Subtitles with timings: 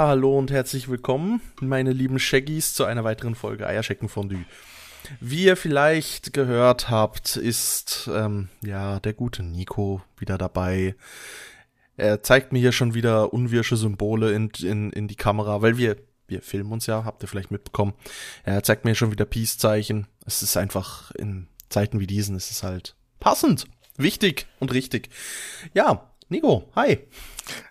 [0.00, 4.46] Ja, hallo und herzlich willkommen, meine lieben Shaggies, zu einer weiteren Folge Eierscheckenfondue.
[5.20, 10.94] Wie ihr vielleicht gehört habt, ist ähm, ja der gute Nico wieder dabei.
[11.98, 15.98] Er zeigt mir hier schon wieder unwirsche Symbole in, in, in die Kamera, weil wir,
[16.28, 17.92] wir filmen uns ja, habt ihr vielleicht mitbekommen.
[18.42, 20.06] Er zeigt mir schon wieder Peace-Zeichen.
[20.24, 23.66] Es ist einfach in Zeiten wie diesen ist es halt passend,
[23.98, 25.10] wichtig und richtig.
[25.74, 27.00] Ja, Nico, hi.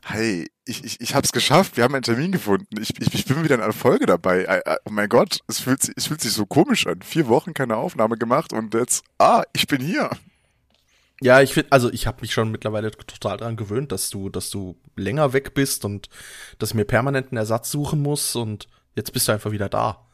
[0.06, 1.78] Hi, ich, ich, ich habe es geschafft.
[1.78, 2.82] Wir haben einen Termin gefunden.
[2.82, 4.62] Ich, ich, ich bin wieder in einer Folge dabei.
[4.86, 7.02] Oh mein Gott, es fühlt, es fühlt sich so komisch an.
[7.02, 10.10] Vier Wochen keine Aufnahme gemacht und jetzt, ah, ich bin hier.
[11.22, 14.50] Ja, ich finde, also ich habe mich schon mittlerweile total daran gewöhnt, dass du, dass
[14.50, 16.10] du länger weg bist und
[16.60, 20.06] dass ich mir permanent einen Ersatz suchen muss und jetzt bist du einfach wieder da.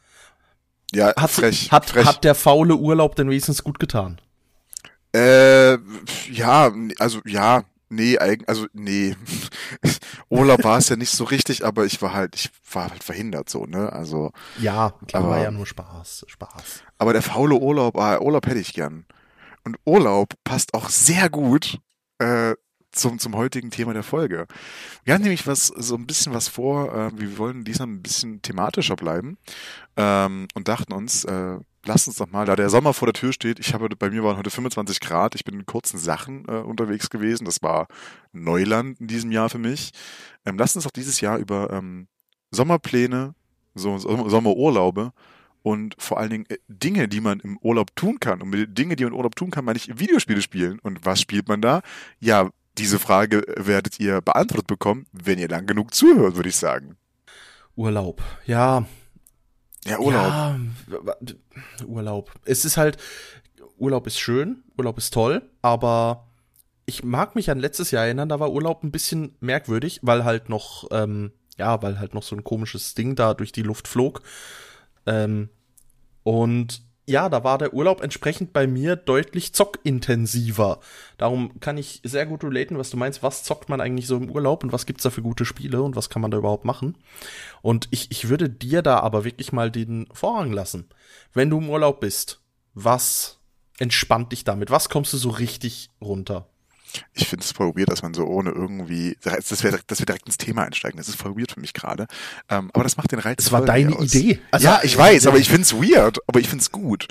[0.94, 2.06] Ja, hat, frech, hat, frech.
[2.06, 4.20] hat der faule Urlaub denn wenigstens gut getan?
[5.14, 5.78] Äh,
[6.32, 9.16] ja, also ja, nee, also nee.
[10.28, 13.48] Urlaub war es ja nicht so richtig, aber ich war halt, ich war halt verhindert
[13.48, 13.92] so, ne?
[13.92, 14.32] Also.
[14.58, 16.82] Ja, klar, aber, war ja nur Spaß, Spaß.
[16.98, 19.04] Aber der faule Urlaub, ah, Urlaub hätte ich gern.
[19.64, 21.80] Und Urlaub passt auch sehr gut
[22.18, 22.54] äh,
[22.92, 24.46] zum, zum heutigen Thema der Folge.
[25.04, 26.92] Wir haben nämlich was, so ein bisschen was vor.
[26.94, 29.38] Äh, wir wollen diesmal ein bisschen thematischer bleiben
[29.96, 33.32] ähm, und dachten uns, äh, lasst uns doch mal, da der Sommer vor der Tür
[33.32, 36.58] steht, ich habe bei mir waren heute 25 Grad, ich bin in kurzen Sachen äh,
[36.58, 37.44] unterwegs gewesen.
[37.44, 37.88] Das war
[38.32, 39.92] Neuland in diesem Jahr für mich.
[40.44, 42.08] Ähm, lasst uns doch dieses Jahr über ähm,
[42.50, 43.34] Sommerpläne,
[43.74, 45.12] so Sommerurlaube
[45.62, 48.40] und vor allen Dingen äh, Dinge, die man im Urlaub tun kann.
[48.42, 50.78] Und mit Dinge, die man im Urlaub tun kann, meine ich Videospiele spielen.
[50.80, 51.82] Und was spielt man da?
[52.20, 56.96] Ja, diese Frage werdet ihr beantwortet bekommen, wenn ihr lang genug zuhört, würde ich sagen.
[57.74, 58.84] Urlaub, ja.
[59.86, 60.56] Ja, Urlaub.
[60.90, 62.32] Ja, Urlaub.
[62.44, 62.96] Es ist halt,
[63.78, 66.26] Urlaub ist schön, Urlaub ist toll, aber
[66.86, 70.48] ich mag mich an letztes Jahr erinnern, da war Urlaub ein bisschen merkwürdig, weil halt
[70.48, 74.22] noch, ähm, ja, weil halt noch so ein komisches Ding da durch die Luft flog.
[75.04, 75.48] Ähm,
[76.22, 80.80] und ja, da war der Urlaub entsprechend bei mir deutlich zockintensiver.
[81.18, 83.22] Darum kann ich sehr gut relaten, was du meinst.
[83.22, 85.94] Was zockt man eigentlich so im Urlaub und was gibt's da für gute Spiele und
[85.94, 86.98] was kann man da überhaupt machen?
[87.62, 90.88] Und ich, ich würde dir da aber wirklich mal den Vorrang lassen.
[91.32, 92.40] Wenn du im Urlaub bist,
[92.74, 93.38] was
[93.78, 94.70] entspannt dich damit?
[94.70, 96.48] Was kommst du so richtig runter?
[97.12, 100.26] Ich finde es voll weird, dass man so ohne irgendwie, dass wir, dass wir direkt
[100.26, 100.96] ins Thema einsteigen.
[100.96, 102.06] Das ist voll weird für mich gerade.
[102.48, 103.36] Ähm, aber das macht den Reiz.
[103.36, 104.14] Das war deine aus.
[104.14, 104.40] Idee.
[104.50, 105.30] Also, ja, ich weiß, ja.
[105.30, 107.08] aber ich finde es weird, aber ich finde es gut.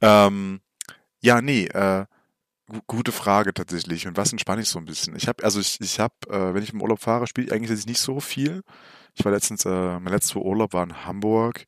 [0.00, 0.60] Ähm,
[1.20, 2.06] ja, nee, äh,
[2.86, 4.06] gute Frage tatsächlich.
[4.06, 5.16] Und was entspanne ich so ein bisschen?
[5.16, 7.86] Ich habe, also ich, ich habe, äh, wenn ich im Urlaub fahre, spiele ich eigentlich
[7.86, 8.62] nicht so viel.
[9.14, 11.64] Ich war letztens, äh, mein letzter Urlaub war in Hamburg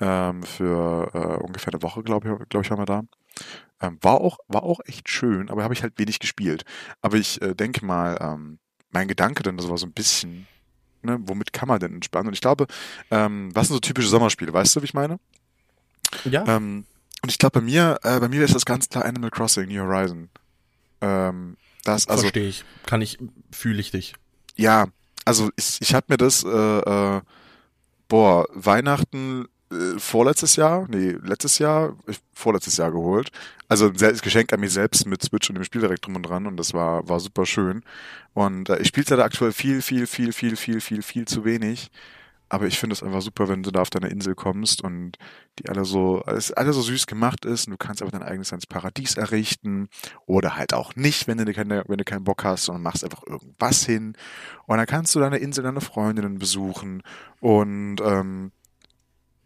[0.00, 3.02] ähm, für äh, ungefähr eine Woche, glaube ich, glaube ich, waren wir da.
[3.80, 6.64] Ähm, war auch, war auch echt schön, aber habe ich halt wenig gespielt.
[7.02, 8.58] Aber ich äh, denke mal, ähm,
[8.90, 10.46] mein Gedanke dann, das war so ein bisschen,
[11.02, 12.28] ne, womit kann man denn entspannen?
[12.28, 12.66] Und ich glaube,
[13.10, 15.18] ähm, was sind so typische Sommerspiele, weißt du, wie ich meine?
[16.24, 16.46] Ja.
[16.46, 16.86] Ähm,
[17.22, 19.82] und ich glaube, bei mir, äh, bei mir ist das ganz klar Animal Crossing, New
[19.82, 20.30] Horizon.
[21.00, 22.22] Ähm, das, also.
[22.22, 22.64] Verstehe ich.
[22.86, 23.18] Kann ich,
[23.50, 24.14] fühle ich dich.
[24.56, 24.86] Ja,
[25.24, 27.20] also ich, ich habe mir das, äh, äh,
[28.08, 31.96] boah, Weihnachten äh, vorletztes Jahr, nee, letztes Jahr,
[32.32, 33.30] vorletztes Jahr geholt.
[33.68, 36.46] Also ein Geschenk an mich selbst mit Switch und dem Spiel direkt drum und dran
[36.46, 37.82] und das war, war super schön.
[38.34, 41.90] Und äh, ich spiele da aktuell viel, viel, viel, viel, viel, viel, viel zu wenig.
[42.48, 45.18] Aber ich finde es einfach super, wenn du da auf deine Insel kommst und
[45.58, 48.52] die alle so, alles, alles so süß gemacht ist und du kannst einfach dein eigenes
[48.52, 49.88] ins Paradies errichten
[50.26, 53.24] oder halt auch nicht, wenn du, keine, wenn du keinen Bock hast und machst einfach
[53.26, 54.16] irgendwas hin.
[54.66, 57.02] Und dann kannst du deine Insel, deine Freundinnen besuchen
[57.40, 58.52] und ähm,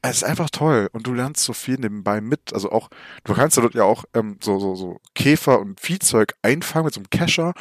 [0.02, 2.54] es ist einfach toll und du lernst so viel nebenbei mit.
[2.54, 2.88] Also auch,
[3.24, 7.00] du kannst dort ja auch ähm, so, so, so Käfer und Viehzeug einfangen mit so
[7.00, 7.52] einem Kescher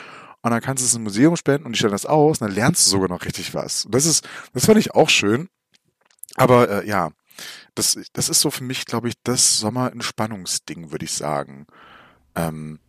[0.41, 2.55] und dann kannst du es im Museum spenden und die stellen das aus und dann
[2.55, 3.85] lernst du sogar noch richtig was.
[3.85, 5.49] Und das ist, das fand ich auch schön.
[6.35, 7.11] Aber äh, ja,
[7.75, 11.67] das, das ist so für mich, glaube ich, das Sommerentspannungsding, würde ich sagen.
[12.35, 12.79] Ähm,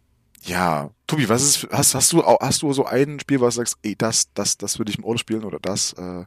[0.42, 3.78] ja, Tobi, was ist, hast, hast du, hast du so ein Spiel, was du sagst,
[3.82, 6.24] ey, das, das, das würde ich im Urlaub spielen oder das, äh,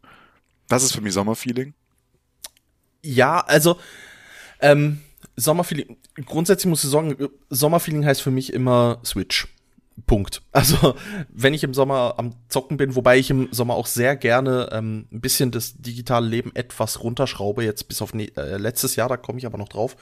[0.68, 1.74] das ist für mich Sommerfeeling?
[3.04, 3.78] Ja, also
[4.60, 5.02] ähm,
[5.36, 7.16] Sommerfeeling, grundsätzlich muss ich sagen,
[7.50, 9.48] Sommerfeeling heißt für mich immer Switch.
[10.08, 10.42] Punkt.
[10.54, 10.96] Also,
[11.30, 15.08] wenn ich im Sommer am Zocken bin, wobei ich im Sommer auch sehr gerne ähm,
[15.12, 19.18] ein bisschen das digitale Leben etwas runterschraube, jetzt bis auf ne äh, letztes Jahr, da
[19.18, 19.96] komme ich aber noch drauf,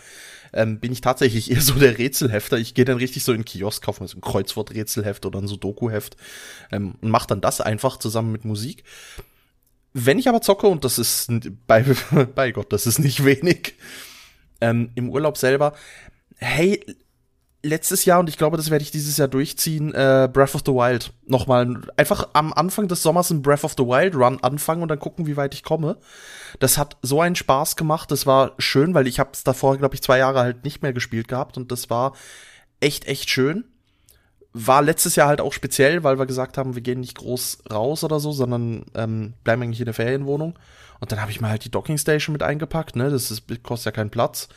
[0.54, 2.58] ähm, bin ich tatsächlich eher so der Rätselhefter.
[2.58, 5.48] Ich gehe dann richtig so in den Kiosk, kaufe mir so ein Kreuzworträtselheft oder ein
[5.48, 6.18] Sudoku-Heft
[6.72, 8.84] ähm, und mache dann das einfach zusammen mit Musik.
[9.94, 11.32] Wenn ich aber zocke, und das ist
[11.68, 11.84] bei,
[12.36, 13.76] bei Gott, das ist nicht wenig,
[14.62, 15.74] ähm, im Urlaub selber,
[16.38, 16.84] hey,
[17.64, 20.72] letztes Jahr und ich glaube, das werde ich dieses Jahr durchziehen, äh, Breath of the
[20.72, 21.14] Wild.
[21.28, 25.00] Nochmal einfach am Anfang des Sommers ein Breath of the Wild Run anfangen und dann
[25.00, 25.98] gucken, wie weit ich komme.
[26.60, 28.10] Das hat so einen Spaß gemacht.
[28.12, 30.94] Das war schön, weil ich habe es davor, glaube ich, zwei Jahre halt nicht mehr
[30.94, 32.14] gespielt gehabt und das war
[32.80, 33.66] echt, echt schön.
[34.54, 38.04] War letztes Jahr halt auch speziell, weil wir gesagt haben, wir gehen nicht groß raus
[38.04, 40.58] oder so, sondern ähm, bleiben eigentlich in der Ferienwohnung.
[41.00, 43.10] Und dann habe ich mal halt die Docking Station mit eingepackt, ne?
[43.10, 44.50] Das ist, kostet ja keinen Platz.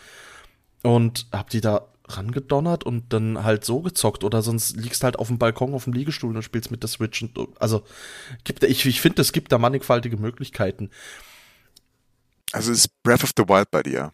[0.83, 5.29] Und hab die da rangedonnert und dann halt so gezockt oder sonst liegst halt auf
[5.29, 7.83] dem Balkon auf dem Liegestuhl und spielst mit der Switch und also
[8.45, 10.91] gibt ich ich finde es gibt da mannigfaltige Möglichkeiten.
[12.53, 14.13] Also ist Breath of the Wild bei dir?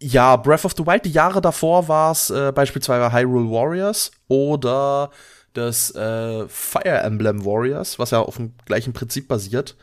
[0.00, 5.10] Ja, Breath of the Wild, die Jahre davor war es äh, beispielsweise Hyrule Warriors oder
[5.54, 9.76] das äh, Fire Emblem Warriors, was ja auf dem gleichen Prinzip basiert.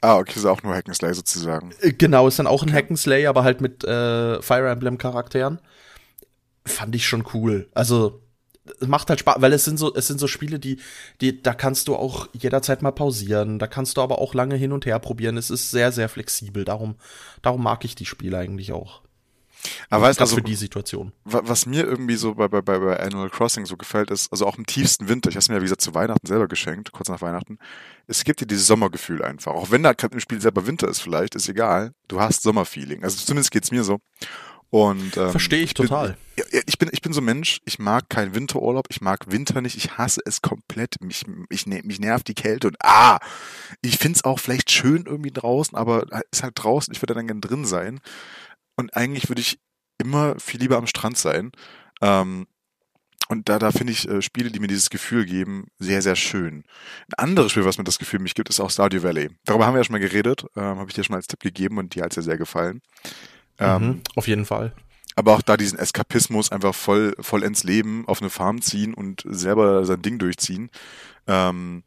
[0.00, 1.72] Ah, okay, ist auch nur Hackenslay sozusagen.
[1.80, 2.78] Äh, genau, ist dann auch ein okay.
[2.78, 5.60] Hackenslay, aber halt mit äh, Fire Emblem Charakteren
[6.66, 7.68] fand ich schon cool.
[7.74, 8.20] Also
[8.80, 10.80] es macht halt Spaß, weil es sind so, es sind so Spiele, die,
[11.20, 14.72] die, da kannst du auch jederzeit mal pausieren, da kannst du aber auch lange hin
[14.72, 15.36] und her probieren.
[15.36, 16.64] Es ist sehr, sehr flexibel.
[16.64, 16.96] Darum,
[17.42, 19.02] darum mag ich die Spiele eigentlich auch.
[19.90, 21.12] Aber weißt du, also, für die Situation.
[21.24, 24.66] Was mir irgendwie so bei, bei, bei Animal Crossing so gefällt, ist, also auch im
[24.66, 27.22] tiefsten Winter, ich habe es mir ja wie gesagt zu Weihnachten selber geschenkt, kurz nach
[27.22, 27.58] Weihnachten,
[28.06, 29.52] es gibt dir dieses Sommergefühl einfach.
[29.52, 33.04] Auch wenn da im Spiel selber Winter ist vielleicht, ist egal, du hast Sommerfeeling.
[33.04, 34.00] Also zumindest geht's mir so.
[34.74, 36.16] Und, ähm, Verstehe ich total.
[36.34, 39.30] Bin, ja, ich bin, ich bin so ein Mensch, ich mag keinen Winterurlaub, ich mag
[39.30, 41.00] Winter nicht, ich hasse es komplett.
[41.00, 43.20] Mich, mich, mich nervt die Kälte und ah,
[43.82, 47.40] ich find's auch vielleicht schön irgendwie draußen, aber ist halt draußen, ich würde dann gerne
[47.40, 48.00] drin sein.
[48.76, 49.58] Und eigentlich würde ich
[49.98, 51.52] immer viel lieber am Strand sein.
[52.00, 52.46] Ähm,
[53.28, 56.64] und da, da finde ich äh, Spiele, die mir dieses Gefühl geben, sehr, sehr schön.
[57.08, 59.30] Ein anderes Spiel, was mir das Gefühl mich gibt, ist auch Stardew Valley.
[59.44, 61.40] Darüber haben wir ja schon mal geredet, ähm, habe ich dir schon mal als Tipp
[61.40, 62.82] gegeben und dir hat es ja sehr gefallen.
[63.58, 64.74] Ähm, mhm, auf jeden Fall.
[65.16, 69.22] Aber auch da diesen Eskapismus einfach voll, voll ins Leben, auf eine Farm ziehen und
[69.26, 70.70] selber sein Ding durchziehen.
[71.26, 71.84] Ähm,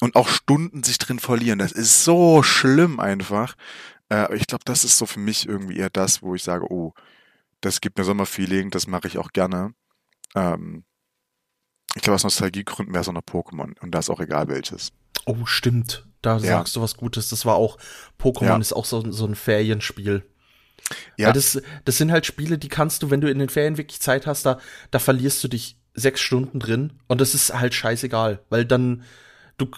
[0.00, 1.58] und auch Stunden sich drin verlieren.
[1.58, 3.54] Das ist so schlimm einfach.
[4.10, 6.92] Äh, ich glaube, das ist so für mich irgendwie eher das, wo ich sage, oh,
[7.60, 9.74] das gibt mir Sommerfeeling, das mache ich auch gerne.
[10.34, 10.84] Ähm,
[11.94, 14.92] ich glaube, aus Nostalgiegründen wäre es auch noch Pokémon und da ist auch egal welches.
[15.26, 16.06] Oh, stimmt.
[16.22, 16.58] Da ja.
[16.58, 17.30] sagst du was Gutes.
[17.30, 17.78] Das war auch,
[18.20, 18.58] Pokémon ja.
[18.58, 20.24] ist auch so, so ein Ferienspiel.
[21.16, 21.28] Ja.
[21.28, 24.00] Weil das, das sind halt Spiele, die kannst du, wenn du in den Ferien wirklich
[24.00, 24.58] Zeit hast, da,
[24.90, 29.02] da verlierst du dich sechs Stunden drin und das ist halt scheißegal, weil dann,
[29.60, 29.68] du,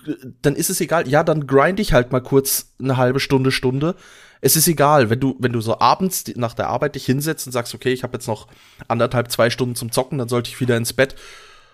[0.43, 3.97] dann ist es egal, ja, dann grind ich halt mal kurz eine halbe Stunde, Stunde.
[4.41, 7.53] Es ist egal, wenn du, wenn du so abends nach der Arbeit dich hinsetzt und
[7.53, 8.49] sagst, okay, ich habe jetzt noch
[8.89, 11.15] anderthalb, zwei Stunden zum Zocken, dann sollte ich wieder ins Bett.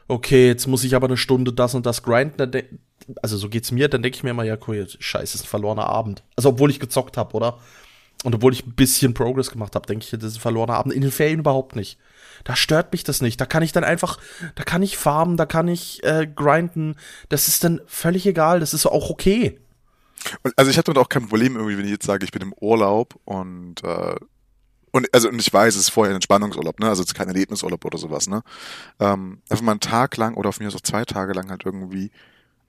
[0.07, 2.51] Okay, jetzt muss ich aber eine Stunde das und das grinden.
[3.23, 5.87] Also so geht's mir, dann denke ich mir immer, ja, cool, scheiße, ist ein verlorener
[5.87, 6.23] Abend.
[6.37, 7.59] Also obwohl ich gezockt habe, oder?
[8.25, 10.93] Und obwohl ich ein bisschen Progress gemacht habe, denke ich, das ist ein verlorener Abend.
[10.93, 11.99] In den Ferien überhaupt nicht.
[12.45, 13.41] Da stört mich das nicht.
[13.41, 14.19] Da kann ich dann einfach,
[14.55, 16.97] da kann ich farmen, da kann ich äh, grinden.
[17.29, 18.61] Das ist dann völlig egal.
[18.61, 19.61] Das ist auch okay.
[20.57, 23.19] Also ich hatte auch kein Problem irgendwie, wenn ich jetzt sage, ich bin im Urlaub
[23.25, 24.17] und äh,
[24.91, 26.89] und also und ich weiß, es ist vorher ein Entspannungsurlaub, ne?
[26.89, 28.43] Also es ist kein Erlebnisurlaub oder sowas, ne?
[28.99, 32.11] Ähm, einfach mal einen Tag lang oder auf mir auch zwei Tage lang halt irgendwie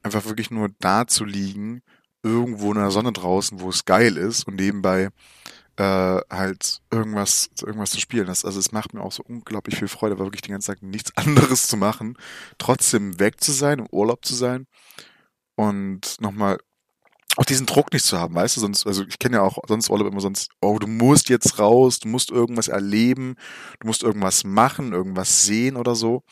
[0.03, 1.81] einfach wirklich nur da zu liegen,
[2.23, 5.09] irgendwo in der Sonne draußen, wo es geil ist und nebenbei
[5.77, 8.27] äh, halt irgendwas, irgendwas zu spielen.
[8.27, 10.83] Das, also es macht mir auch so unglaublich viel Freude, aber wirklich den ganzen Tag
[10.83, 12.17] nichts anderes zu machen,
[12.57, 14.67] trotzdem weg zu sein, im Urlaub zu sein
[15.55, 16.59] und nochmal
[17.35, 19.89] auch diesen Druck nicht zu haben, weißt du, sonst, also ich kenne ja auch sonst
[19.89, 23.35] Urlaub immer sonst, oh, du musst jetzt raus, du musst irgendwas erleben,
[23.79, 26.23] du musst irgendwas machen, irgendwas sehen oder so.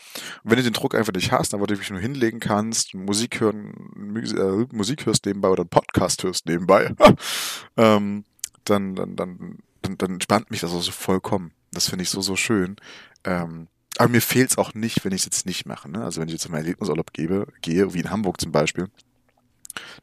[0.44, 3.40] Und wenn du den Druck einfach nicht hast, aber du dich nur hinlegen kannst, Musik
[3.40, 3.74] hören,
[4.16, 6.94] äh, Musik hörst nebenbei oder einen Podcast hörst nebenbei,
[7.78, 8.26] ähm,
[8.66, 11.52] dann, dann, dann, dann, dann entspannt mich das auch so vollkommen.
[11.72, 12.76] Das finde ich so, so schön.
[13.24, 15.90] Ähm, aber mir fehlt es auch nicht, wenn ich es jetzt nicht mache.
[15.90, 16.04] Ne?
[16.04, 18.90] Also wenn ich jetzt meinen Erlebnisurlaub gebe, gehe, wie in Hamburg zum Beispiel,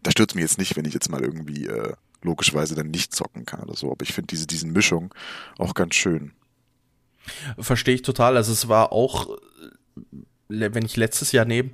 [0.02, 3.44] da stört mich jetzt nicht, wenn ich jetzt mal irgendwie äh, logischerweise dann nicht zocken
[3.44, 3.90] kann oder so.
[3.90, 5.14] Aber ich finde diese diesen Mischung
[5.58, 6.32] auch ganz schön.
[7.58, 8.36] Verstehe ich total.
[8.36, 11.70] Also es war auch, äh, wenn ich letztes Jahr nehme,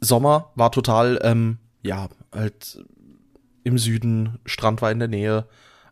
[0.00, 2.84] Sommer war total, ähm, ja, halt
[3.64, 5.46] im Süden, Strand war in der Nähe,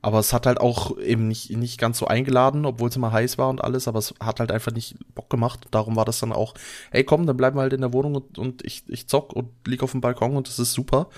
[0.07, 3.39] aber es hat halt auch eben nicht, nicht ganz so eingeladen, obwohl es immer heiß
[3.39, 5.67] war und alles, aber es hat halt einfach nicht Bock gemacht.
[5.73, 6.55] Darum war das dann auch,
[6.93, 9.49] ey komm, dann bleiben wir halt in der Wohnung und, und ich, ich zock und
[9.67, 11.09] lieg auf dem Balkon und das ist super.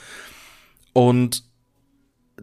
[0.95, 1.45] Und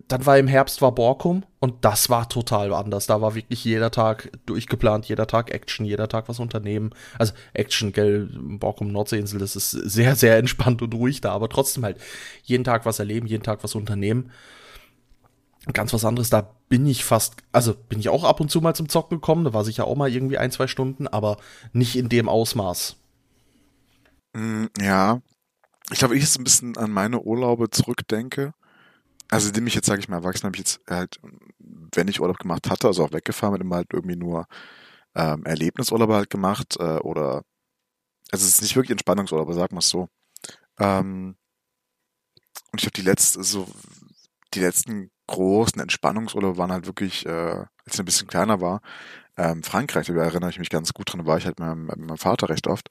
[0.08, 3.08] dann war im Herbst war Borkum und das war total anders.
[3.08, 6.92] Da war wirklich jeder Tag durchgeplant, jeder Tag Action, jeder Tag was unternehmen.
[7.18, 11.86] Also Action, gell, Borkum Nordseeinsel, das ist sehr, sehr entspannt und ruhig da, aber trotzdem
[11.86, 11.98] halt
[12.44, 14.30] jeden Tag was erleben, jeden Tag was unternehmen.
[15.74, 16.30] Ganz was anderes.
[16.30, 19.46] Da bin ich fast, also bin ich auch ab und zu mal zum Zocken gekommen.
[19.46, 21.38] Da war sicher auch mal irgendwie ein, zwei Stunden, aber
[21.74, 22.98] nicht in dem Ausmaß.
[24.34, 25.22] Mm, ja.
[25.92, 28.54] Ich glaube, ich jetzt ein bisschen an meine Urlaube zurückdenke.
[29.30, 31.20] Also, indem ich jetzt, sage ich mal, erwachsen habe ich jetzt halt,
[31.94, 34.46] wenn ich Urlaub gemacht hatte, also auch weggefahren, mit immer halt irgendwie nur
[35.16, 37.44] ähm, Erlebnisurlaube halt gemacht äh, oder
[38.32, 40.10] also es ist nicht wirklich Entspannungsurlaub, wir es so.
[40.80, 41.38] Ähm,
[42.72, 43.68] und ich habe die letzte, so
[44.54, 48.82] die letzten großen Entspannungsurlaube waren halt wirklich, äh, als ich ein bisschen kleiner war,
[49.38, 51.86] ähm, Frankreich, da erinnere ich mich ganz gut dran, da war ich halt mit meinem,
[51.88, 52.90] mit meinem Vater recht oft.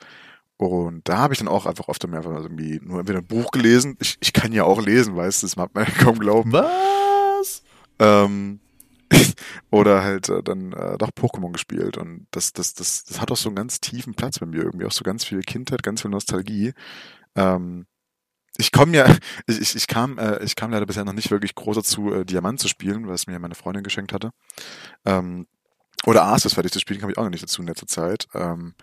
[0.56, 3.96] Und da habe ich dann auch einfach oft mehr irgendwie nur entweder ein Buch gelesen.
[4.00, 6.52] Ich, ich kann ja auch lesen, weißt du, das mag man ja kaum glauben.
[6.52, 7.62] Was?
[7.98, 8.60] Ähm,
[9.70, 11.96] oder halt äh, dann äh, doch Pokémon gespielt.
[11.96, 14.86] Und das, das, das, das hat auch so einen ganz tiefen Platz bei mir irgendwie,
[14.86, 16.72] auch so ganz viel Kindheit, ganz viel Nostalgie.
[17.34, 17.86] Ähm,
[18.58, 19.06] ich komme ja,
[19.46, 22.60] ich, ich, kam, äh, ich kam leider bisher noch nicht wirklich groß dazu, äh, Diamant
[22.60, 24.30] zu spielen, es mir meine Freundin geschenkt hatte.
[25.04, 25.46] Ähm,
[26.06, 28.28] oder Arceus fertig zu spielen, kam ich auch noch nicht dazu in letzter Zeit.
[28.34, 28.74] Ähm,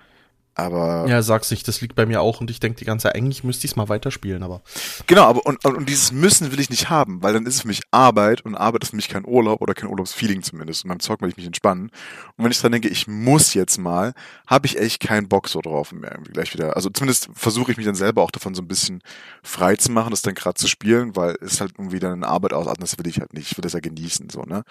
[0.53, 1.05] aber.
[1.07, 3.43] Ja, sag's nicht, das liegt bei mir auch und ich denke die ganze Zeit, eigentlich
[3.43, 4.61] müsste ich es mal weiterspielen, aber.
[5.07, 7.61] Genau, aber und, und, und dieses Müssen will ich nicht haben, weil dann ist es
[7.61, 10.83] für mich Arbeit und Arbeit ist für mich kein Urlaub oder kein Urlaubsfeeling zumindest.
[10.83, 11.89] Und beim Zocken will ich mich entspannen.
[12.35, 14.13] Und wenn ich dran denke, ich muss jetzt mal,
[14.45, 16.75] habe ich echt keinen Bock so drauf mehr irgendwie gleich wieder.
[16.75, 19.01] Also zumindest versuche ich mich dann selber auch davon so ein bisschen
[19.43, 22.53] frei zu machen, das dann gerade zu spielen, weil es halt irgendwie dann eine Arbeit
[22.53, 23.51] ausatmet, das will ich halt nicht.
[23.51, 24.63] Ich will das ja genießen, so, ne?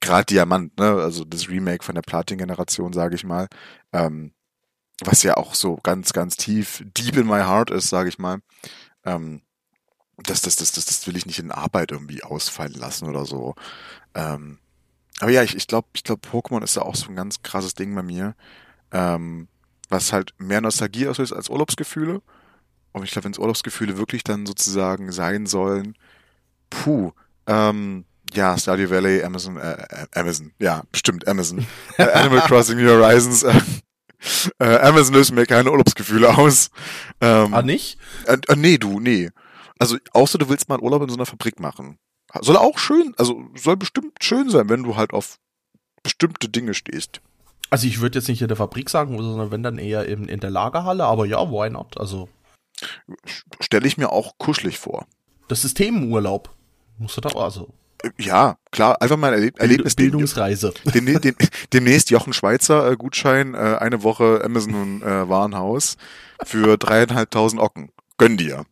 [0.00, 0.92] Gerade Diamant, ne?
[0.92, 3.48] Also das Remake von der Platin-Generation, sage ich mal.
[3.92, 4.32] Ähm,
[5.02, 8.38] was ja auch so ganz, ganz tief, deep in my heart ist, sage ich mal.
[9.04, 9.42] Ähm,
[10.18, 13.54] das, das, das, das, das will ich nicht in Arbeit irgendwie ausfallen lassen oder so.
[14.14, 14.58] Ähm,
[15.20, 17.74] aber ja, ich, ich glaube, ich glaube, Pokémon ist da auch so ein ganz krasses
[17.74, 18.34] Ding bei mir,
[18.92, 19.48] ähm,
[19.88, 22.22] was halt mehr Nostalgie auslöst als Urlaubsgefühle.
[22.92, 25.96] Und ich glaube, wenn es Urlaubsgefühle wirklich dann sozusagen sein sollen,
[26.70, 27.12] puh,
[27.46, 31.66] ähm, ja, Stardew Valley, Amazon, äh, Amazon, ja, bestimmt Amazon,
[31.98, 33.60] äh, Animal Crossing New Horizons, äh,
[34.58, 36.70] äh, Amazon löst mir keine Urlaubsgefühle aus.
[37.20, 37.98] Ähm, ah, nicht?
[38.26, 39.30] Äh, äh, nee, du, nee.
[39.78, 41.98] Also, außer du willst mal einen Urlaub in so einer Fabrik machen.
[42.40, 45.38] Soll auch schön, also soll bestimmt schön sein, wenn du halt auf
[46.02, 47.20] bestimmte Dinge stehst.
[47.70, 50.40] Also ich würde jetzt nicht in der Fabrik sagen, sondern wenn dann eher in, in
[50.40, 51.98] der Lagerhalle, aber ja, why not?
[51.98, 52.28] Also.
[53.60, 55.06] Stelle ich mir auch kuschelig vor.
[55.48, 56.50] Das ist Themenurlaub.
[56.98, 57.72] Musst du da, also.
[58.18, 59.94] Ja, klar, einfach mal ein Erleb Erlebnis.
[59.94, 60.74] Bildungsreise.
[60.94, 61.34] Dem, dem,
[61.72, 65.96] demnächst Jochen Schweizer äh, Gutschein, äh, eine Woche Amazon äh, Warenhaus
[66.44, 67.90] für dreieinhalbtausend Ocken.
[68.18, 68.64] Gönn dir.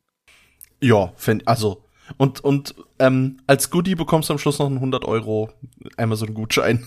[0.81, 1.13] Ja,
[1.45, 1.85] also
[2.19, 5.51] und und ähm, als Goodie bekommst du am Schluss noch einen 100 Euro
[5.97, 6.85] Amazon Gutschein.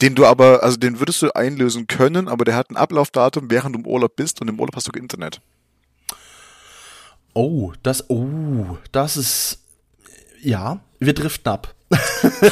[0.00, 3.76] Den du aber, also den würdest du einlösen können, aber der hat ein Ablaufdatum, während
[3.76, 5.40] du im Urlaub bist und im Urlaub hast du Internet.
[7.34, 9.60] Oh, das, oh, das ist,
[10.42, 11.74] ja, wir driften ab.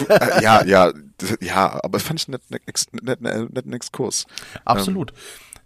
[0.09, 0.93] Äh, ja, ja,
[1.41, 4.27] ja, aber fand ich einen netten, netten, netten Exkurs.
[4.65, 5.11] Absolut.
[5.13, 5.17] Ähm,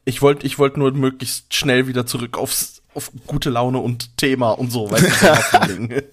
[0.05, 4.51] ich wollte ich wollte nur möglichst schnell wieder zurück aufs, auf gute Laune und Thema
[4.51, 6.05] und so, weißt du,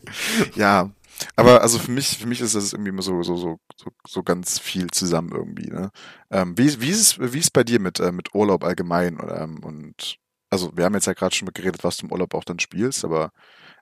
[0.55, 0.91] Ja,
[1.35, 3.59] aber also für mich, für mich ist das irgendwie immer so, so, so,
[4.07, 5.91] so, ganz viel zusammen irgendwie, ne?
[6.31, 9.19] Ähm, wie, wie ist es, wie ist es bei dir mit, äh, mit Urlaub allgemein?
[9.29, 10.17] Ähm, und
[10.49, 12.59] also wir haben jetzt ja gerade schon mal geredet, was du im Urlaub auch dann
[12.59, 13.31] spielst, aber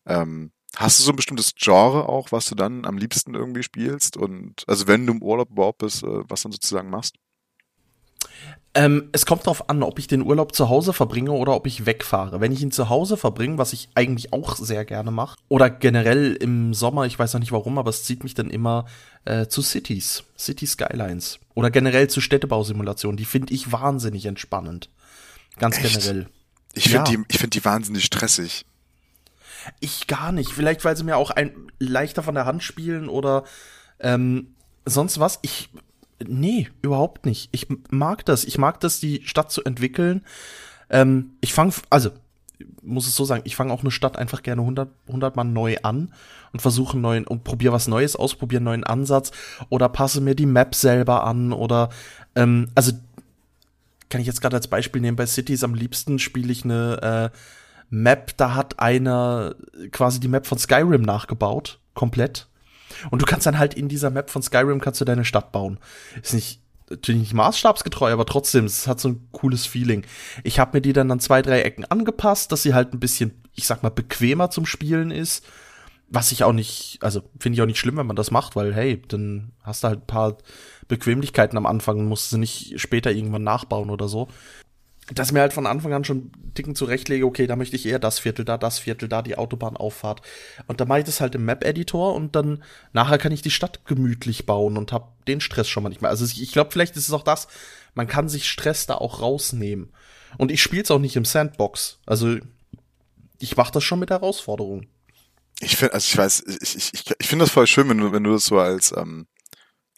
[0.06, 4.18] ähm, Hast du so ein bestimmtes Genre auch, was du dann am liebsten irgendwie spielst?
[4.18, 7.16] Und also wenn du im Urlaub überhaupt bist, äh, was dann sozusagen machst?
[8.76, 11.88] Ähm, es kommt darauf an, ob ich den Urlaub zu Hause verbringe oder ob ich
[11.88, 12.40] wegfahre.
[12.40, 16.36] Wenn ich ihn zu Hause verbringe, was ich eigentlich auch sehr gerne mache, oder generell
[16.36, 18.86] im Sommer, ich weiß noch nicht warum, aber es zieht mich dann immer
[19.26, 23.18] äh, zu Cities, City Skylines oder generell zu Städtebausimulationen.
[23.18, 24.92] Die finde ich wahnsinnig entspannend.
[25.58, 26.00] Ganz Echt?
[26.00, 26.30] generell.
[26.76, 27.18] Ich finde ja.
[27.18, 28.66] die, ich finde die wahnsinnig stressig.
[29.80, 30.52] Ich gar nicht.
[30.52, 33.44] Vielleicht, weil sie mir auch ein leichter von der Hand spielen oder
[34.00, 35.40] ähm, sonst was.
[35.42, 35.70] Ich.
[36.26, 37.50] Nee, überhaupt nicht.
[37.52, 38.44] Ich mag das.
[38.44, 40.24] Ich mag das, die Stadt zu entwickeln.
[40.90, 42.12] Ähm, ich fange, also,
[42.82, 45.78] muss es so sagen, ich fange auch eine Stadt einfach gerne 100, 100 Mal neu
[45.84, 46.14] an
[46.52, 49.32] und versuche neuen und probiere was Neues aus, probiere einen neuen Ansatz
[49.70, 51.90] oder passe mir die Map selber an oder,
[52.36, 52.92] ähm, also,
[54.10, 57.38] kann ich jetzt gerade als Beispiel nehmen, bei Cities am liebsten spiele ich eine, äh,
[57.90, 59.56] Map, da hat einer
[59.92, 62.48] quasi die Map von Skyrim nachgebaut, komplett.
[63.12, 65.80] Und du kannst dann halt in dieser Map von Skyrim kannst du deine Stadt bauen.
[66.22, 70.06] Ist nicht natürlich nicht maßstabsgetreu, aber trotzdem, es hat so ein cooles Feeling.
[70.44, 73.32] Ich habe mir die dann an zwei, drei Ecken angepasst, dass sie halt ein bisschen,
[73.56, 75.46] ich sag mal, bequemer zum Spielen ist.
[76.12, 78.74] Was ich auch nicht, also finde ich auch nicht schlimm, wenn man das macht, weil
[78.74, 80.38] hey, dann hast du halt ein paar
[80.88, 84.28] Bequemlichkeiten am Anfang und musst sie nicht später irgendwann nachbauen oder so.
[85.14, 88.20] Dass mir halt von Anfang an schon dicken zurechtlege, okay, da möchte ich eher das
[88.20, 90.22] Viertel, da das Viertel, da die Autobahnauffahrt.
[90.68, 92.64] Und dann mache ich das halt im Map-Editor und dann
[92.94, 96.12] nachher kann ich die Stadt gemütlich bauen und hab den Stress schon mal nicht mehr.
[96.12, 97.48] Also ich, ich glaube, vielleicht ist es auch das,
[97.96, 99.92] man kann sich Stress da auch rausnehmen.
[100.38, 102.00] Und ich spiele es auch nicht im Sandbox.
[102.06, 102.38] Also
[103.40, 104.88] ich mache das schon mit Herausforderungen.
[105.62, 108.12] Ich finde, also ich weiß, ich, ich, ich, ich finde das voll schön, wenn du,
[108.12, 109.28] wenn du das so als ähm,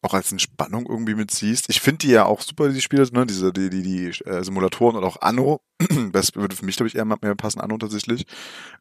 [0.02, 1.66] auch als Entspannung irgendwie mitziehst.
[1.70, 4.98] Ich finde die ja auch super, die Spiele, ne, diese, die, die, die äh, Simulatoren
[4.98, 5.62] und auch Anno.
[6.12, 8.26] das würde für mich, glaube ich, eher mehr passen, Anno tatsächlich.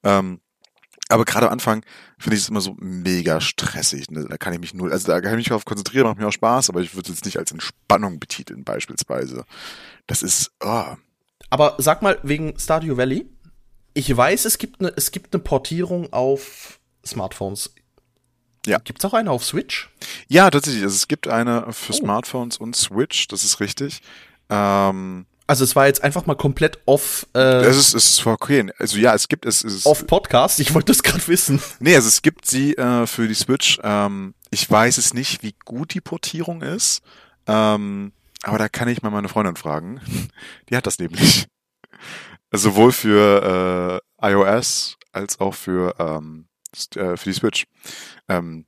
[0.02, 0.40] Ähm,
[1.08, 1.84] aber gerade am Anfang
[2.18, 4.10] finde ich es immer so mega stressig.
[4.10, 4.26] Ne?
[4.28, 6.32] Da kann ich mich null, also da kann ich mich darauf konzentrieren, macht mir auch
[6.32, 9.44] Spaß, aber ich würde es jetzt nicht als Entspannung betiteln, beispielsweise.
[10.06, 10.94] Das ist, oh.
[11.50, 13.26] Aber sag mal, wegen Stardew Valley,
[13.92, 17.74] ich weiß, es gibt eine, es gibt eine Portierung auf Smartphones.
[18.66, 18.78] Ja.
[18.78, 19.88] Gibt's auch eine auf Switch?
[20.28, 20.82] Ja, tatsächlich.
[20.82, 21.96] Also es gibt eine für oh.
[21.96, 24.02] Smartphones und Switch, das ist richtig.
[24.48, 27.26] Ähm, also es war jetzt einfach mal komplett off.
[27.34, 28.70] Äh, es ist, es ist okay.
[28.78, 29.64] Also ja, es gibt es.
[29.64, 30.60] es off Podcast.
[30.60, 31.60] Ich wollte das gerade wissen.
[31.80, 33.80] Nee, also es gibt sie äh, für die Switch.
[33.82, 37.02] Ähm, ich weiß es nicht, wie gut die Portierung ist.
[37.48, 38.12] Ähm,
[38.42, 40.00] aber da kann ich mal meine Freundin fragen.
[40.68, 41.48] Die hat das nämlich.
[42.50, 46.46] Also sowohl für äh, iOS als auch für ähm,
[46.96, 47.66] äh, für die Switch.
[48.28, 48.64] Ähm,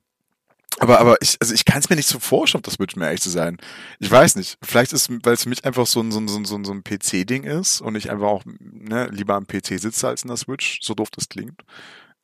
[0.79, 3.07] aber, aber ich, also ich kann es mir nicht so vorstellen, auf der Switch, mehr
[3.07, 3.57] ehrlich zu sein.
[3.99, 4.57] Ich weiß nicht.
[4.63, 6.83] Vielleicht ist, weil es für mich einfach so ein, so ein, so ein, so ein
[6.83, 10.79] PC-Ding ist und ich einfach auch ne, lieber am PC sitze als in der Switch,
[10.81, 11.61] so doof das klingt.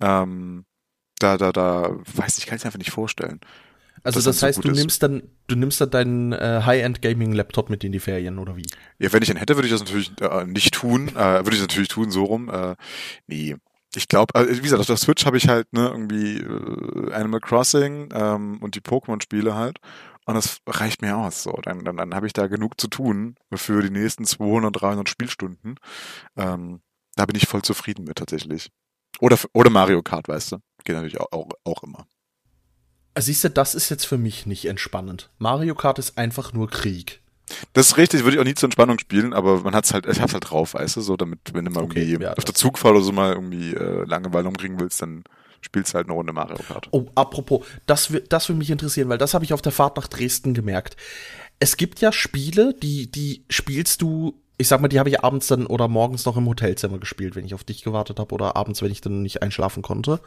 [0.01, 0.65] Ähm,
[1.19, 3.39] da, da, da, weiß ich, kann es einfach nicht vorstellen.
[4.03, 4.77] Also das heißt, so du ist.
[4.77, 8.65] nimmst dann, du nimmst dann deinen äh, High-End-Gaming-Laptop mit in die Ferien, oder wie?
[8.98, 11.09] Ja, wenn ich einen hätte, würde ich das natürlich äh, nicht tun.
[11.09, 12.50] Äh, würde ich natürlich tun, so rum.
[12.50, 12.75] Äh,
[13.27, 13.57] nee,
[13.96, 17.39] ich glaube, also wie gesagt, auf der Switch habe ich halt ne, irgendwie äh, Animal
[17.39, 19.79] Crossing ähm, und die Pokémon-Spiele halt.
[20.25, 21.41] Und das reicht mir aus.
[21.41, 25.10] So, dann, dann, dann habe ich da genug zu tun für die nächsten 200, 300
[25.10, 25.75] Spielstunden.
[26.38, 26.82] Ähm,
[27.15, 28.69] da bin ich voll zufrieden mit tatsächlich.
[29.19, 30.58] Oder, oder Mario Kart, weißt du?
[30.84, 32.06] Geht natürlich auch, auch, auch immer.
[33.17, 35.32] Siehst du, das ist jetzt für mich nicht entspannend.
[35.39, 37.21] Mario Kart ist einfach nur Krieg.
[37.73, 40.21] Das ist richtig, würde ich auch nie zur Entspannung spielen, aber man hat's halt, ich
[40.21, 42.55] hab's halt drauf, weißt du, so, damit, wenn du mal okay, irgendwie ja, auf der
[42.55, 45.23] Zugfahrt oder so mal irgendwie äh, Langeweile umkriegen willst, dann
[45.62, 46.88] spielst du halt eine Runde Mario Kart.
[46.91, 50.07] Oh, apropos, das, das würde mich interessieren, weil das habe ich auf der Fahrt nach
[50.07, 50.95] Dresden gemerkt.
[51.59, 55.47] Es gibt ja Spiele, die, die spielst du, ich sag mal, die habe ich abends
[55.47, 58.81] dann oder morgens noch im Hotelzimmer gespielt, wenn ich auf dich gewartet habe oder abends,
[58.81, 60.21] wenn ich dann nicht einschlafen konnte.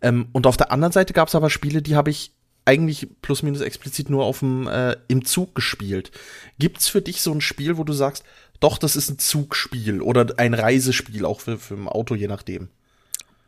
[0.00, 2.32] Ähm, und auf der anderen Seite gab es aber Spiele, die habe ich
[2.64, 6.10] eigentlich plus minus explizit nur auf dem äh, im Zug gespielt.
[6.58, 8.24] Gibt's für dich so ein Spiel, wo du sagst,
[8.60, 12.68] doch, das ist ein Zugspiel oder ein Reisespiel, auch für, für ein Auto, je nachdem?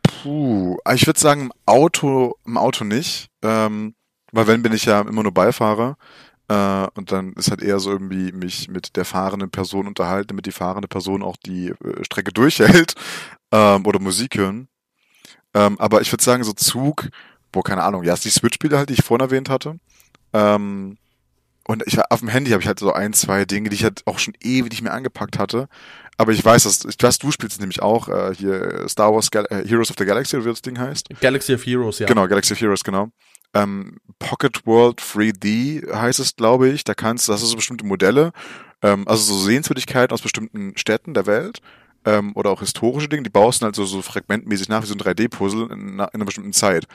[0.02, 3.29] Puh, ich würde sagen, im Auto, im Auto nicht.
[3.42, 3.94] Ähm,
[4.33, 5.96] weil wenn bin ich ja immer nur Beifahrer.
[6.48, 10.46] Äh, und dann ist halt eher so irgendwie mich mit der fahrenden Person unterhalten, damit
[10.46, 12.94] die fahrende Person auch die äh, Strecke durchhält
[13.52, 14.68] ähm, oder Musik hören.
[15.55, 17.09] Ähm, aber ich würde sagen, so Zug,
[17.57, 19.79] boah, keine Ahnung, ja, die Switch-Spiele halt, die ich vorhin erwähnt hatte.
[20.35, 20.99] Ähm,
[21.66, 24.03] und ich auf dem Handy habe ich halt so ein, zwei Dinge, die ich halt
[24.05, 25.69] auch schon ewig nicht mehr angepackt hatte.
[26.19, 29.47] Aber ich weiß, dass ich weiß, du spielst nämlich auch äh, hier Star Wars Gal
[29.49, 31.09] äh, Heroes of the Galaxy, wie das Ding heißt.
[31.21, 32.07] Galaxy of Heroes, ja.
[32.07, 33.09] Genau, Galaxy of Heroes, genau.
[33.55, 36.85] Ähm, Pocket World 3D heißt es, glaube ich.
[36.85, 38.33] Da kannst du, das ist so bestimmte Modelle,
[38.83, 41.62] ähm, also so Sehenswürdigkeiten aus bestimmten Städten der Welt
[42.07, 44.95] ähm, oder auch historische Dinge, die baust du halt so, so fragmentmäßig nach, wie so
[44.95, 46.87] ein 3D-Puzzle in, in, einer bestimmten Zeit.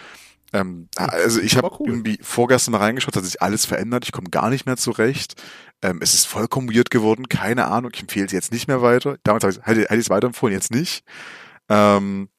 [0.53, 1.89] Ähm, also ich habe cool.
[1.89, 5.41] irgendwie vorgestern mal reingeschaut, hat sich alles verändert, ich komme gar nicht mehr zurecht.
[5.81, 9.17] Ähm, es ist vollkommen weird geworden, keine Ahnung, ich empfehle es jetzt nicht mehr weiter.
[9.23, 11.03] Damals hätte, hätte ich es weiterempfohlen, jetzt nicht.
[11.69, 12.29] Ähm,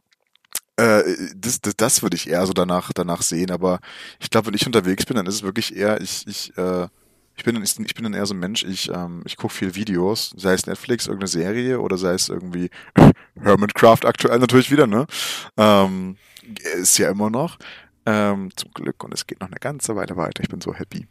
[0.76, 1.02] äh,
[1.36, 3.80] das, das, das würde ich eher so danach, danach sehen, aber
[4.20, 6.88] ich glaube, wenn ich unterwegs bin, dann ist es wirklich eher, ich, ich, äh,
[7.36, 9.74] ich bin, ich, ich bin dann eher so ein Mensch, ich, ähm, ich gucke viel
[9.74, 12.70] Videos, sei es Netflix, irgendeine Serie oder sei es irgendwie
[13.40, 15.06] Hermitcraft aktuell natürlich wieder, ne?
[15.56, 16.16] Ähm,
[16.74, 17.58] ist ja immer noch.
[18.04, 20.42] Ähm, zum Glück und es geht noch eine ganze Weile weiter.
[20.42, 21.06] Ich bin so happy.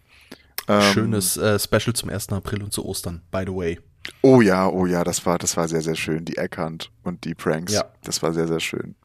[0.67, 2.29] Ähm, Schönes äh, Special zum 1.
[2.29, 3.79] April und zu Ostern, by the way.
[4.21, 6.25] Oh ja, oh ja, das war, das war sehr, sehr schön.
[6.25, 7.73] Die Eckhand und die Pranks.
[7.73, 7.85] Ja.
[8.03, 8.95] Das war sehr, sehr schön.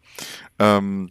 [0.58, 1.10] Ähm,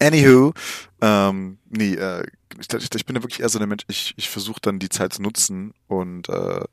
[0.00, 0.52] anywho,
[1.00, 2.26] ähm, nee, äh,
[2.58, 5.12] ich, ich bin ja wirklich eher so ein Mensch, ich, ich versuche dann die Zeit
[5.12, 6.64] zu nutzen und äh,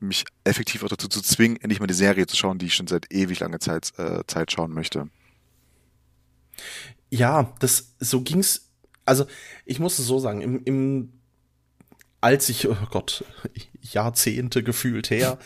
[0.00, 2.86] mich effektiv auch dazu zu zwingen, endlich mal die Serie zu schauen, die ich schon
[2.86, 5.08] seit ewig lange Zeit, äh, Zeit schauen möchte.
[7.10, 8.65] Ja, das so ging's
[9.06, 9.26] also
[9.64, 11.12] ich muss es so sagen, im, im
[12.20, 13.24] als ich, oh Gott,
[13.80, 15.38] Jahrzehnte gefühlt her.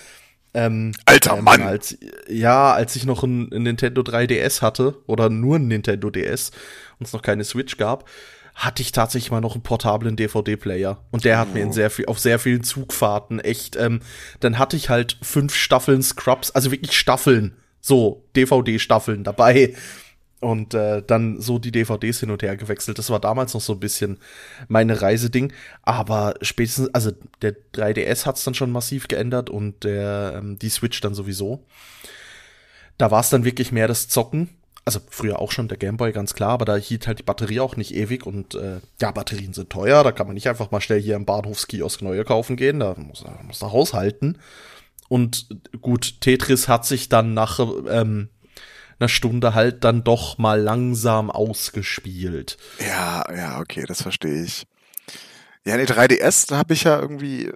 [0.52, 1.62] Ähm, Alter ähm, Mann!
[1.62, 1.96] Als,
[2.28, 6.50] ja, als ich noch ein, ein, Nintendo 3DS hatte oder nur ein Nintendo DS
[6.98, 8.08] und es noch keine Switch gab,
[8.54, 11.04] hatte ich tatsächlich mal noch einen portablen DVD-Player.
[11.10, 11.54] Und der hat oh.
[11.54, 14.00] mir in sehr viel, auf sehr vielen Zugfahrten echt, ähm,
[14.40, 19.74] dann hatte ich halt fünf Staffeln Scrubs, also wirklich Staffeln, so DVD-Staffeln dabei.
[20.40, 22.98] Und äh, dann so die DVDs hin und her gewechselt.
[22.98, 24.18] Das war damals noch so ein bisschen
[24.68, 25.52] meine Reiseding.
[25.82, 31.00] Aber spätestens, also der 3DS hat's dann schon massiv geändert und der, ähm, die Switch
[31.00, 31.66] dann sowieso.
[32.96, 34.48] Da war es dann wirklich mehr das Zocken
[34.84, 37.76] also früher auch schon der Gameboy, ganz klar, aber da hielt halt die Batterie auch
[37.76, 41.00] nicht ewig und äh, ja, Batterien sind teuer, da kann man nicht einfach mal schnell
[41.00, 44.38] hier im Bahnhofskiosk neue kaufen gehen, da muss er muss er haushalten.
[45.08, 45.48] Und
[45.80, 48.28] gut, Tetris hat sich dann nach ähm,
[49.00, 52.56] einer Stunde halt dann doch mal langsam ausgespielt.
[52.78, 54.66] Ja, ja, okay, das verstehe ich.
[55.64, 57.50] Ja, nee, 3DS, da habe ich ja irgendwie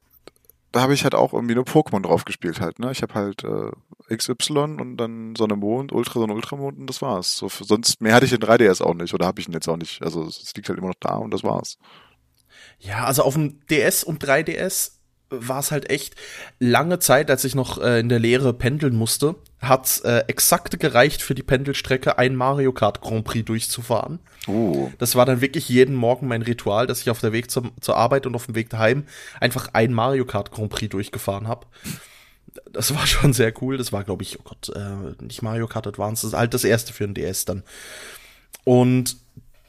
[0.75, 2.91] da habe ich halt auch irgendwie nur Pokémon drauf gespielt halt, ne?
[2.91, 7.37] Ich habe halt äh, XY und dann Sonne Mond, Ultra Sonne Ultramond und das war's.
[7.37, 9.77] So, sonst mehr hatte ich in 3DS auch nicht oder habe ich ihn jetzt auch
[9.77, 10.03] nicht.
[10.03, 11.79] Also es liegt halt immer noch da und das war's.
[12.81, 14.95] Ja, also auf dem DS und 3DS
[15.31, 16.17] war es halt echt
[16.59, 19.37] lange Zeit, als ich noch äh, in der Lehre pendeln musste,
[19.69, 24.21] hat's äh, exakt gereicht für die Pendelstrecke, ein Mario Kart Grand Prix durchzufahren.
[24.47, 24.91] Uh.
[24.99, 27.97] Das war dann wirklich jeden Morgen mein Ritual, dass ich auf der Weg zum, zur
[27.97, 29.05] Arbeit und auf dem Weg daheim
[29.41, 31.67] einfach ein Mario Kart Grand Prix durchgefahren habe.
[32.73, 33.77] Das war schon sehr cool.
[33.77, 36.65] Das war, glaube ich, oh Gott, äh, nicht Mario Kart Advance, das ist halt das
[36.65, 37.63] erste für den DS dann.
[38.65, 39.17] Und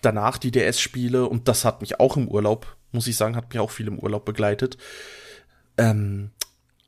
[0.02, 3.60] danach die DS-Spiele, und das hat mich auch im Urlaub, muss ich sagen, hat mich
[3.60, 4.78] auch viel im Urlaub begleitet
[5.78, 6.32] ähm,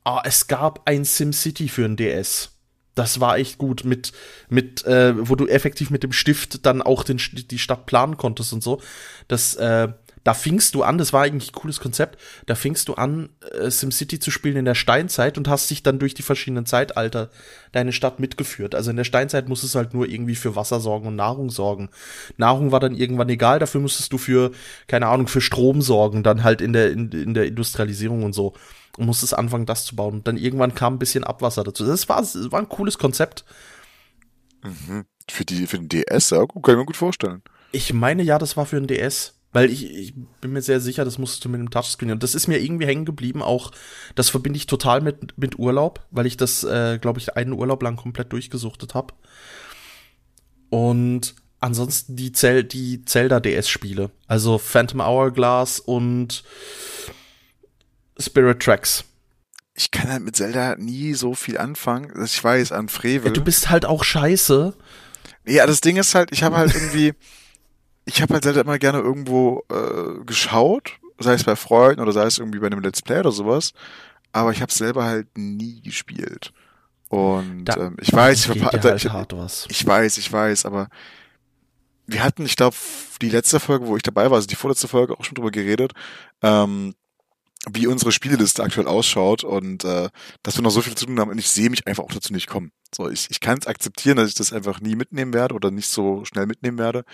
[0.04, 2.57] ah, es gab ein SimCity für ein DS.
[2.98, 4.12] Das war echt gut mit
[4.48, 8.52] mit äh, wo du effektiv mit dem Stift dann auch den die Stadt planen konntest
[8.52, 8.80] und so.
[9.28, 9.88] Das äh,
[10.24, 13.70] da fingst du an, das war eigentlich ein cooles Konzept, da fingst du an, äh,
[13.70, 17.30] SimCity zu spielen in der Steinzeit und hast dich dann durch die verschiedenen Zeitalter
[17.72, 18.74] deine Stadt mitgeführt.
[18.74, 21.88] Also in der Steinzeit musstest du halt nur irgendwie für Wasser sorgen und Nahrung sorgen.
[22.36, 24.50] Nahrung war dann irgendwann egal, dafür musstest du für,
[24.86, 28.54] keine Ahnung, für Strom sorgen, dann halt in der, in, in der Industrialisierung und so.
[28.96, 30.14] Und musstest anfangen, das zu bauen.
[30.14, 31.84] Und dann irgendwann kam ein bisschen Abwasser dazu.
[31.84, 33.44] Das war, das war ein cooles Konzept.
[34.64, 35.04] Mhm.
[35.30, 37.42] Für die, für den DS, ja, kann ich mir gut vorstellen.
[37.70, 39.34] Ich meine ja, das war für den DS.
[39.52, 42.10] Weil ich, ich bin mir sehr sicher, das musstest du mit dem Touchscreen.
[42.10, 43.42] Und das ist mir irgendwie hängen geblieben.
[43.42, 43.72] Auch
[44.14, 47.82] das verbinde ich total mit, mit Urlaub, weil ich das, äh, glaube ich, einen Urlaub
[47.82, 49.14] lang komplett durchgesuchtet habe.
[50.68, 54.10] Und ansonsten die, Zel die Zelda DS-Spiele.
[54.26, 56.44] Also Phantom Hourglass und
[58.18, 59.04] Spirit Tracks.
[59.74, 62.12] Ich kann halt mit Zelda nie so viel anfangen.
[62.24, 63.28] Ich weiß, an Frevel.
[63.28, 64.74] Ja, du bist halt auch scheiße.
[65.46, 67.14] Ja, das Ding ist halt, ich habe halt irgendwie.
[68.04, 72.24] ich habe halt selten immer gerne irgendwo äh, geschaut, sei es bei Freunden oder sei
[72.24, 73.72] es irgendwie bei einem Let's Play oder sowas,
[74.32, 76.52] aber ich habe selber halt nie gespielt.
[77.08, 79.66] Und da, ähm, ich weiß, ich, halt da, ich, hart was.
[79.70, 80.88] ich weiß, ich weiß, aber
[82.06, 82.76] wir hatten, ich glaube,
[83.22, 85.92] die letzte Folge, wo ich dabei war, also die vorletzte Folge auch schon drüber geredet,
[86.42, 86.94] ähm,
[87.72, 90.08] wie unsere Spieleliste aktuell ausschaut und äh,
[90.42, 92.32] dass wir noch so viel zu tun haben und ich sehe mich einfach auch dazu
[92.32, 92.72] nicht kommen.
[92.94, 95.88] So, ich, ich kann es akzeptieren, dass ich das einfach nie mitnehmen werde oder nicht
[95.88, 97.04] so schnell mitnehmen werde.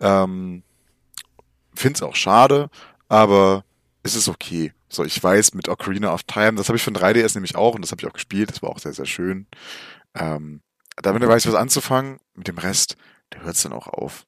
[0.00, 0.62] Ähm,
[1.74, 2.70] Finde es auch schade,
[3.08, 3.64] aber
[4.02, 4.72] es ist okay.
[4.88, 7.82] So, ich weiß, mit Ocarina of Time, das habe ich von 3DS nämlich auch und
[7.82, 9.46] das habe ich auch gespielt, das war auch sehr, sehr schön.
[10.14, 10.60] Ähm,
[11.02, 12.96] damit weiß ich was anzufangen, mit dem Rest,
[13.32, 14.24] der hört es dann auch auf.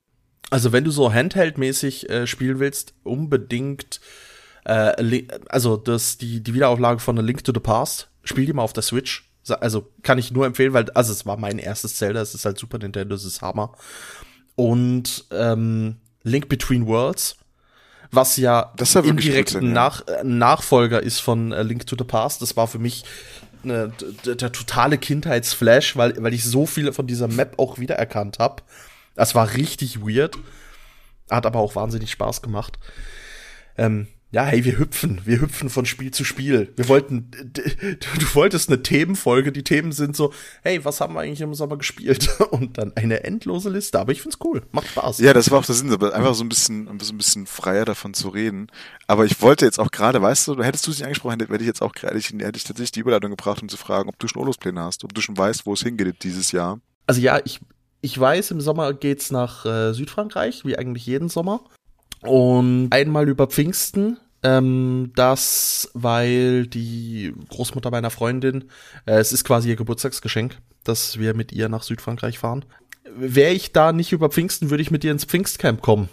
[0.50, 4.00] Also wenn du so Handheld-mäßig äh, spielen willst, unbedingt
[4.66, 8.62] äh, also das, die, die Wiederauflage von A Link to the Past, spiel die mal
[8.62, 9.30] auf der Switch.
[9.48, 12.58] Also kann ich nur empfehlen, weil, also es war mein erstes Zelda, es ist halt
[12.58, 13.76] Super Nintendo, es ist Hammer
[14.56, 17.36] und ähm, Link Between Worlds,
[18.10, 20.24] was ja, ja indirekt ein Nach ja.
[20.24, 22.42] Nachfolger ist von äh, Link to the Past.
[22.42, 23.04] Das war für mich
[23.62, 23.92] eine,
[24.24, 28.64] der, der totale Kindheitsflash, weil, weil ich so viele von dieser Map auch wiedererkannt habe.
[29.14, 30.36] Das war richtig weird.
[31.30, 32.80] Hat aber auch wahnsinnig Spaß gemacht.
[33.76, 36.70] Ähm, ja, hey, wir hüpfen, wir hüpfen von Spiel zu Spiel.
[36.76, 40.30] Wir wollten, du wolltest eine Themenfolge, die Themen sind so,
[40.62, 42.28] hey, was haben wir eigentlich im Sommer gespielt?
[42.50, 45.20] Und dann eine endlose Liste, aber ich find's cool, macht Spaß.
[45.20, 47.86] Ja, das war auch der Sinn, aber einfach so ein bisschen, so ein bisschen freier
[47.86, 48.66] davon zu reden.
[49.06, 51.66] Aber ich wollte jetzt auch gerade, weißt du, hättest du es nicht angesprochen, hätte ich
[51.66, 54.40] jetzt auch gerade, hätte ich tatsächlich die Überleitung gebracht, um zu fragen, ob du schon
[54.40, 56.78] Urlaubspläne hast, ob du schon weißt, wo es hingeht dieses Jahr.
[57.06, 57.60] Also ja, ich,
[58.02, 61.62] ich weiß, im Sommer geht's nach äh, Südfrankreich, wie eigentlich jeden Sommer.
[62.20, 68.70] Und einmal über Pfingsten, ähm, das, weil die Großmutter meiner Freundin,
[69.04, 72.64] äh, es ist quasi ihr Geburtstagsgeschenk, dass wir mit ihr nach Südfrankreich fahren.
[73.16, 76.08] Wäre ich da nicht über Pfingsten, würde ich mit ihr ins Pfingstcamp kommen.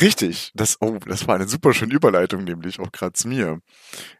[0.00, 3.60] Richtig, das, oh, das war eine super schöne Überleitung, nämlich auch gerade zu mir.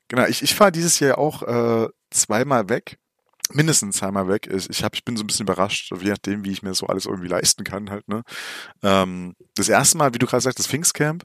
[0.08, 2.98] Genau, ich, ich fahre dieses Jahr auch äh, zweimal weg.
[3.52, 4.46] mindestens einmal weg.
[4.46, 7.06] Ich, hab, ich bin so ein bisschen überrascht, je nachdem, wie ich mir so alles
[7.06, 8.08] irgendwie leisten kann halt.
[8.08, 8.22] Ne?
[8.82, 11.24] Ähm, das erste Mal, wie du gerade sagst, das Pfingstcamp,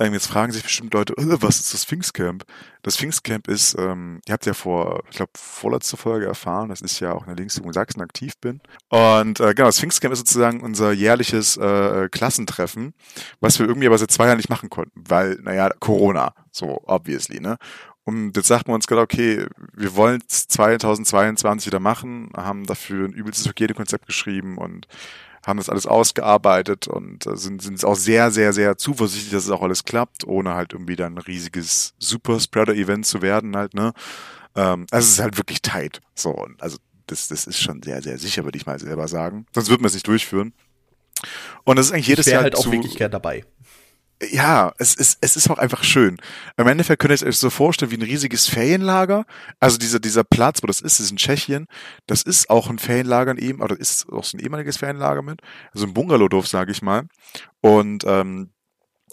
[0.00, 2.44] ähm, jetzt fragen sich bestimmt Leute, äh, was ist das Pfingstcamp?
[2.82, 6.98] Das Pfingstcamp ist, ähm, ihr habt ja vor, ich glaube, vorletzte Folge erfahren, das ist
[7.00, 8.60] ja auch in der Linksjugend Sachsen aktiv bin.
[8.88, 12.94] Und äh, genau, das Pfingstcamp ist sozusagen unser jährliches äh, Klassentreffen,
[13.40, 17.38] was wir irgendwie aber seit zwei Jahren nicht machen konnten, weil, naja, Corona, so obviously,
[17.40, 17.58] ne?
[18.04, 23.06] Und jetzt sagt man uns gerade, okay, wir wollen es 2022 wieder machen, haben dafür
[23.06, 24.88] ein übelstes Hygienekonzept geschrieben und
[25.46, 29.50] haben das alles ausgearbeitet und äh, sind, sind auch sehr, sehr, sehr zuversichtlich, dass es
[29.50, 33.92] auch alles klappt, ohne halt irgendwie dann ein riesiges Super-Spreader-Event zu werden halt, ne?
[34.54, 36.00] Ähm, also es ist halt wirklich tight.
[36.14, 39.46] So, also das, das ist schon sehr, sehr sicher, würde ich mal selber sagen.
[39.54, 40.52] Sonst würden wir es nicht durchführen.
[41.64, 43.44] Und das ist eigentlich jedes Jahr halt auch zu, wirklich gern dabei
[44.22, 46.18] ja, es ist, es ist auch einfach schön.
[46.56, 49.24] Im Endeffekt könnt ihr euch so vorstellen wie ein riesiges Ferienlager.
[49.60, 51.66] Also dieser, dieser Platz, wo das ist, ist in Tschechien.
[52.06, 55.40] Das ist auch ein Ferienlager eben, oder ist auch so ein ehemaliges Ferienlager mit.
[55.72, 57.04] Also ein Bungalowdorf, sage ich mal.
[57.62, 58.50] Und ähm,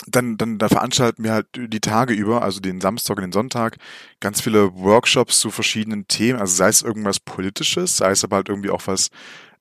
[0.06, 3.78] dann, dann da veranstalten wir halt die Tage über, also den Samstag und den Sonntag,
[4.20, 6.40] ganz viele Workshops zu verschiedenen Themen.
[6.40, 9.10] Also sei es irgendwas Politisches, sei es aber halt irgendwie auch was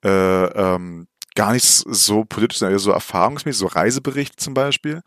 [0.05, 1.07] äh, ähm,
[1.37, 5.03] gar nicht so politisch, sondern so erfahrungsmäßig, so Reisebericht zum Beispiel.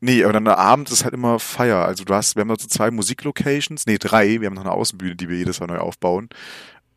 [0.00, 1.84] Nee, aber dann abends ist halt immer Feier.
[1.84, 4.72] Also du hast, wir haben da so zwei Musiklocations, nee, drei, wir haben noch eine
[4.72, 6.28] Außenbühne, die wir jedes Mal neu aufbauen.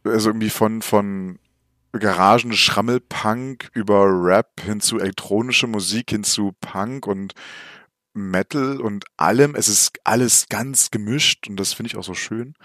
[0.03, 1.37] Also irgendwie von, von
[1.91, 7.33] Garagen, Schrammelpunk über Rap hin zu elektronische Musik, hin zu Punk und
[8.13, 9.55] Metal und allem.
[9.55, 12.55] Es ist alles ganz gemischt und das finde ich auch so schön.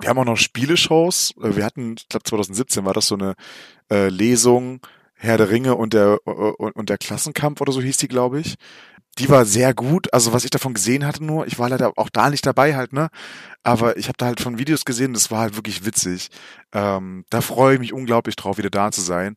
[0.00, 1.34] Wir haben auch noch Spieleshows.
[1.36, 3.34] Wir hatten, ich glaube 2017 war das so eine
[3.90, 4.80] äh, Lesung
[5.18, 8.54] Herr der Ringe und der, und der Klassenkampf oder so hieß die, glaube ich.
[9.18, 10.12] Die war sehr gut.
[10.14, 12.92] Also was ich davon gesehen hatte nur, ich war leider auch da nicht dabei halt,
[12.92, 13.08] ne?
[13.64, 16.28] Aber ich habe da halt von Videos gesehen, das war halt wirklich witzig.
[16.72, 19.34] Ähm, da freue ich mich unglaublich drauf, wieder da zu sein.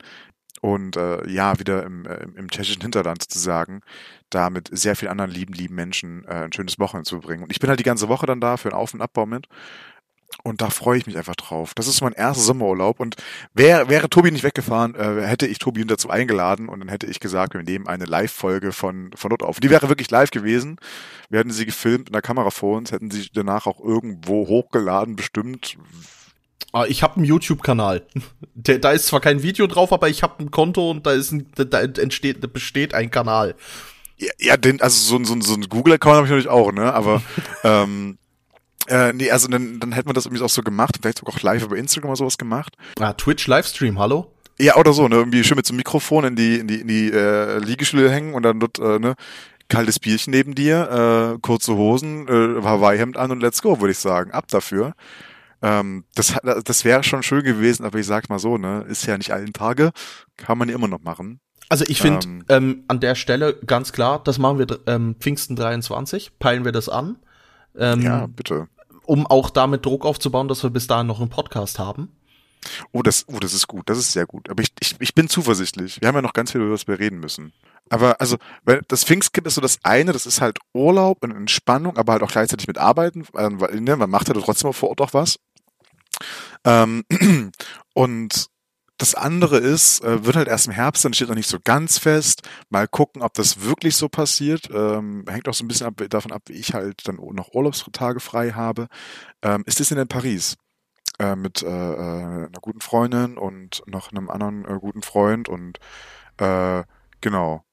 [0.61, 3.81] Und äh, ja, wieder im, äh, im tschechischen Hinterland sozusagen,
[4.29, 7.43] da mit sehr vielen anderen lieben, lieben Menschen äh, ein schönes Wochenende zu bringen.
[7.43, 9.47] Und ich bin halt die ganze Woche dann da für einen Auf- und Abbau mit.
[10.43, 11.73] Und da freue ich mich einfach drauf.
[11.75, 12.99] Das ist mein erster Sommerurlaub.
[12.99, 13.15] Und
[13.53, 17.19] wär, wäre Tobi nicht weggefahren, äh, hätte ich Tobi dazu eingeladen und dann hätte ich
[17.19, 19.59] gesagt, wir nehmen eine Live-Folge von, von dort auf.
[19.59, 20.77] Die wäre wirklich live gewesen.
[21.29, 25.15] Wir hätten sie gefilmt in der Kamera vor uns, hätten sie danach auch irgendwo hochgeladen,
[25.15, 25.77] bestimmt.
[26.73, 28.05] Ah, ich habe einen YouTube-Kanal.
[28.55, 31.51] Da ist zwar kein Video drauf, aber ich habe ein Konto und da ist ein,
[31.55, 33.55] da entsteht, da besteht ein Kanal.
[34.17, 36.93] Ja, ja den, also so, so, so ein Google-Account habe ich natürlich auch, ne?
[36.93, 37.21] Aber
[37.63, 38.17] ähm,
[38.91, 41.41] äh, nee, also dann, dann hätten wir das irgendwie auch so gemacht, vielleicht sogar auch
[41.41, 42.75] live über Instagram oder sowas gemacht.
[42.99, 44.33] Ah, Twitch Livestream, hallo?
[44.59, 45.15] Ja, oder so, ne?
[45.15, 48.33] Irgendwie schön mit so einem Mikrofon in die, in die, in die äh, Liegestühle hängen
[48.33, 49.15] und dann dort, äh, ne,
[49.69, 53.97] kaltes Bierchen neben dir, äh, kurze Hosen, äh, Hawaii-Hemd an und let's go, würde ich
[53.97, 54.31] sagen.
[54.31, 54.93] Ab dafür.
[55.61, 59.17] Ähm, das, das wäre schon schön gewesen, aber ich sag's mal so, ne, ist ja
[59.17, 59.91] nicht allen Tage,
[60.35, 61.39] kann man ja immer noch machen.
[61.69, 65.55] Also ich finde ähm, ähm, an der Stelle ganz klar, das machen wir ähm, Pfingsten
[65.55, 67.17] 23, peilen wir das an.
[67.77, 68.67] Ähm, ja, bitte.
[69.11, 72.15] Um auch damit Druck aufzubauen, dass wir bis dahin noch einen Podcast haben.
[72.93, 74.49] Oh, das, oh, das ist gut, das ist sehr gut.
[74.49, 75.99] Aber ich, ich, ich bin zuversichtlich.
[75.99, 77.51] Wir haben ja noch ganz viel, über was wir reden müssen.
[77.89, 81.97] Aber also, weil das Pfingstkind ist so das eine, das ist halt Urlaub und Entspannung,
[81.97, 85.13] aber halt auch gleichzeitig mit Arbeiten, weil ne, man macht ja trotzdem vor Ort auch
[85.13, 85.41] was.
[86.63, 87.03] Ähm,
[87.93, 88.47] und
[89.01, 91.97] das andere ist, äh, wird halt erst im Herbst, dann steht noch nicht so ganz
[91.97, 92.43] fest.
[92.69, 94.69] Mal gucken, ob das wirklich so passiert.
[94.71, 98.19] Ähm, hängt auch so ein bisschen ab, davon ab, wie ich halt dann noch Urlaubstage
[98.19, 98.87] frei habe.
[99.41, 100.55] Ähm, ist in Paris?
[101.17, 105.79] Äh, mit äh, äh, einer guten Freundin und noch einem anderen äh, guten Freund und
[106.37, 106.83] äh,
[107.21, 107.63] genau.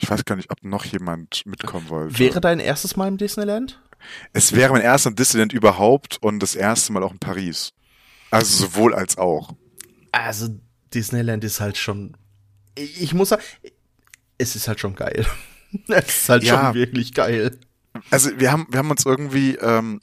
[0.00, 2.18] Ich weiß gar nicht, ob noch jemand mitkommen wollte.
[2.18, 3.82] Wäre dein erstes Mal im Disneyland?
[4.32, 7.72] Es wäre mein erstes Disneyland überhaupt und das erste Mal auch in Paris.
[8.30, 9.52] Also sowohl als auch.
[10.12, 10.48] Also
[10.94, 12.16] Disneyland ist halt schon.
[12.74, 13.42] Ich muss sagen,
[14.38, 15.26] es ist halt schon geil.
[15.88, 17.58] es ist halt ja, schon wirklich geil.
[18.10, 20.00] Also wir haben, wir haben uns irgendwie ähm,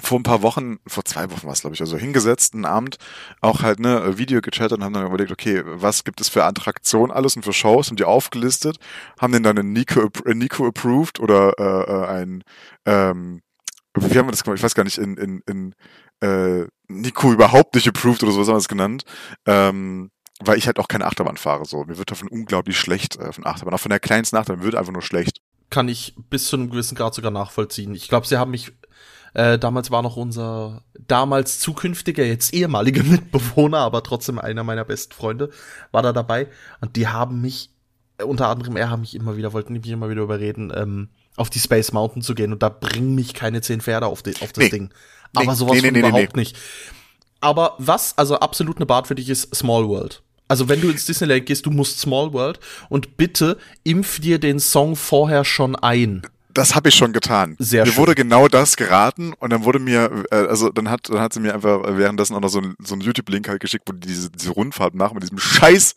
[0.00, 2.98] vor ein paar Wochen, vor zwei Wochen war es, glaube ich, also hingesetzt, einen Abend,
[3.40, 7.10] auch halt ne Video gechattet und haben dann überlegt, okay, was gibt es für Attraktionen
[7.10, 8.78] alles und für Shows und die aufgelistet,
[9.20, 12.44] haben den dann in Nico, in Nico approved oder äh, äh, ein
[12.86, 13.42] ähm,
[13.94, 14.58] wie haben wir das gemacht?
[14.58, 15.74] Ich weiß gar nicht, in, in, in
[16.20, 19.04] äh, Nico überhaupt nicht approved oder sowas haben wir es genannt.
[19.46, 21.64] Ähm, weil ich halt auch keine Achterbahn fahre.
[21.64, 23.74] So, mir wird davon unglaublich schlecht äh, von Achterbahn.
[23.74, 25.40] Auch von der kleinsten Achterbahn wird einfach nur schlecht.
[25.70, 27.94] Kann ich bis zu einem gewissen Grad sogar nachvollziehen.
[27.94, 28.72] Ich glaube, sie haben mich
[29.34, 35.12] äh, damals war noch unser damals zukünftiger, jetzt ehemaliger Mitbewohner, aber trotzdem einer meiner besten
[35.12, 35.50] Freunde,
[35.90, 36.48] war da dabei.
[36.80, 37.70] Und die haben mich,
[38.18, 41.50] äh, unter anderem er haben mich immer wieder, wollten mich immer wieder überreden, ähm, auf
[41.50, 42.52] die Space Mountain zu gehen.
[42.52, 44.70] Und da bringen mich keine zehn Pferde auf, die, auf das nee.
[44.70, 44.90] Ding.
[45.34, 46.56] Aber nee, sowas nee, nee, überhaupt nicht.
[47.40, 50.22] Aber was also absolut eine Bart für dich ist, Small World.
[50.48, 54.58] Also wenn du ins Disneyland gehst, du musst Small World und bitte impf dir den
[54.60, 56.22] Song vorher schon ein.
[56.52, 57.56] Das habe ich schon getan.
[57.58, 57.98] Sehr mir schön.
[57.98, 61.40] wurde genau das geraten und dann wurde mir, äh, also dann hat, dann hat sie
[61.40, 64.30] mir einfach währenddessen auch noch so, ein, so einen YouTube-Link halt geschickt, wo die diese,
[64.30, 65.94] diese Rundfahrt machen mit diesem Scheiß,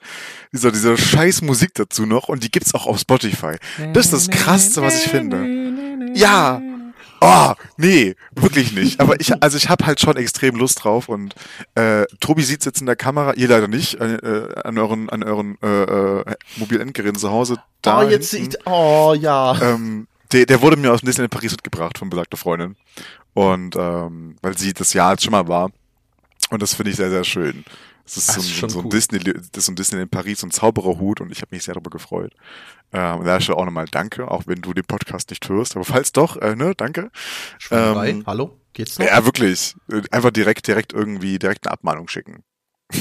[0.52, 3.56] dieser, dieser Scheiß Musik dazu noch und die gibt's auch auf Spotify.
[3.94, 6.12] Das ist das Krasseste, was ich finde.
[6.14, 6.62] Ja.
[7.24, 9.00] Oh, nee, wirklich nicht.
[9.00, 11.36] Aber ich, also ich habe halt schon extrem Lust drauf und
[11.76, 15.56] äh, Tobi sieht's jetzt in der Kamera, ihr leider nicht, äh, an euren, an euren
[15.62, 17.58] äh, äh, mobilen Endgeräten zu Hause.
[17.84, 18.52] Da oh, jetzt hinten.
[18.52, 19.56] sieht, oh ja.
[19.62, 22.76] ähm, der, der wurde mir aus dem Disneyland Paris mitgebracht von besagter Freundin.
[23.34, 25.72] Und ähm, weil sie das Jahr jetzt schon mal war.
[26.50, 27.64] Und das finde ich sehr, sehr schön.
[28.04, 28.92] Das ist Das so, ein- schon so ein cool.
[28.92, 31.64] Disney, das ist so ein Disney in Paris, so ein Zaubererhut und ich habe mich
[31.64, 32.34] sehr darüber gefreut.
[32.92, 35.76] Ähm, da ist auch nochmal Danke, auch wenn du den Podcast nicht hörst.
[35.76, 37.10] Aber falls doch, äh, ne, danke.
[37.70, 38.58] Ähm, hallo?
[38.74, 39.06] Geht's noch?
[39.06, 39.76] Ja, wirklich.
[40.12, 42.44] Einfach direkt, direkt irgendwie, direkt eine Abmahnung schicken.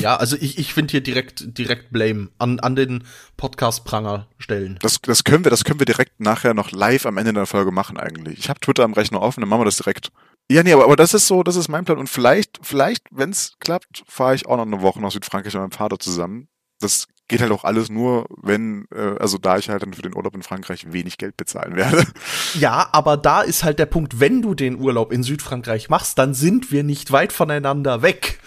[0.00, 3.04] Ja, also ich, ich finde hier direkt, direkt Blame an, an den
[3.36, 4.78] Podcast-Pranger stellen.
[4.82, 7.72] Das, das können wir, das können wir direkt nachher noch live am Ende der Folge
[7.72, 8.38] machen eigentlich.
[8.38, 10.10] Ich habe Twitter am Rechner offen, dann machen wir das direkt.
[10.50, 11.98] Ja, nee, aber, aber das ist so, das ist mein Plan.
[11.98, 15.62] Und vielleicht, vielleicht, wenn es klappt, fahre ich auch noch eine Woche nach Südfrankreich mit
[15.62, 16.48] meinem Vater zusammen.
[16.80, 20.14] Das geht halt auch alles nur, wenn, äh, also da ich halt dann für den
[20.14, 22.04] Urlaub in Frankreich wenig Geld bezahlen werde.
[22.54, 26.34] Ja, aber da ist halt der Punkt, wenn du den Urlaub in Südfrankreich machst, dann
[26.34, 28.40] sind wir nicht weit voneinander weg.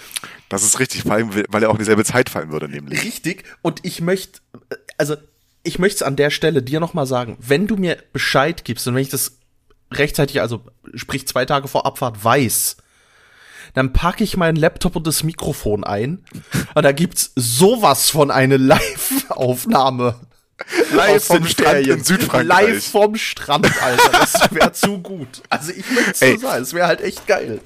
[0.50, 3.04] Das ist richtig, vor allem, weil er auch in dieselbe Zeit fallen würde, nämlich.
[3.04, 3.46] Richtig.
[3.62, 4.42] Und ich möchte,
[4.98, 5.16] also
[5.64, 8.88] ich möchte es an der Stelle dir noch mal sagen, wenn du mir Bescheid gibst
[8.88, 9.38] und wenn ich das
[9.92, 10.62] rechtzeitig, also
[10.96, 12.78] sprich zwei Tage vor Abfahrt weiß,
[13.74, 16.24] dann packe ich meinen Laptop und das Mikrofon ein
[16.76, 20.16] und da gibt's sowas von eine Live-Aufnahme.
[20.94, 22.68] Live vom Strand in Südfrankreich.
[22.68, 24.12] Live vom Strand, Alter.
[24.12, 25.42] Das wäre zu gut.
[25.50, 25.84] Also ich
[26.22, 26.36] Ey.
[26.36, 27.60] so sagen, es wäre halt echt geil.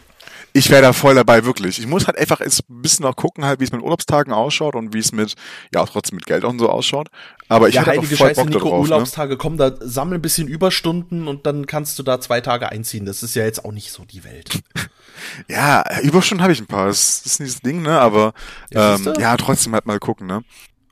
[0.54, 1.78] Ich wäre da voll dabei, wirklich.
[1.78, 4.74] Ich muss halt einfach jetzt ein bisschen noch gucken, halt, wie es mit Urlaubstagen ausschaut
[4.74, 5.36] und wie es mit,
[5.72, 7.10] ja, auch trotzdem mit Geld und so ausschaut.
[7.48, 8.94] Aber ich ja, hätte einfach heilige voll Scheiße, Bock Nico, darauf, ne?
[8.94, 13.06] Urlaubstage, komm, da sammel ein bisschen Überstunden und dann kannst du da zwei Tage einziehen.
[13.06, 14.64] Das ist ja jetzt auch nicht so die Welt.
[15.48, 16.88] Ja, Überstunden habe ich ein paar.
[16.88, 18.00] Das ist nicht das Ding, ne?
[18.00, 18.34] Aber
[18.72, 20.44] Ja, ähm, ja, trotzdem halt mal gucken, ne?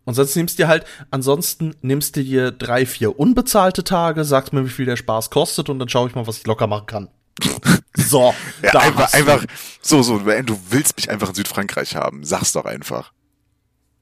[0.06, 4.54] Und sonst nimmst du dir halt, ansonsten nimmst du dir drei, vier unbezahlte Tage, sagst
[4.54, 6.86] mir, wie viel der Spaß kostet und dann schaue ich mal, was ich locker machen
[6.86, 7.10] kann.
[7.98, 9.46] So, Ja, da einfach, einfach,
[9.82, 13.14] so, so, du willst mich einfach in Südfrankreich haben, sag's doch einfach.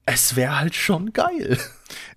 [0.04, 1.58] Es wäre halt schon geil.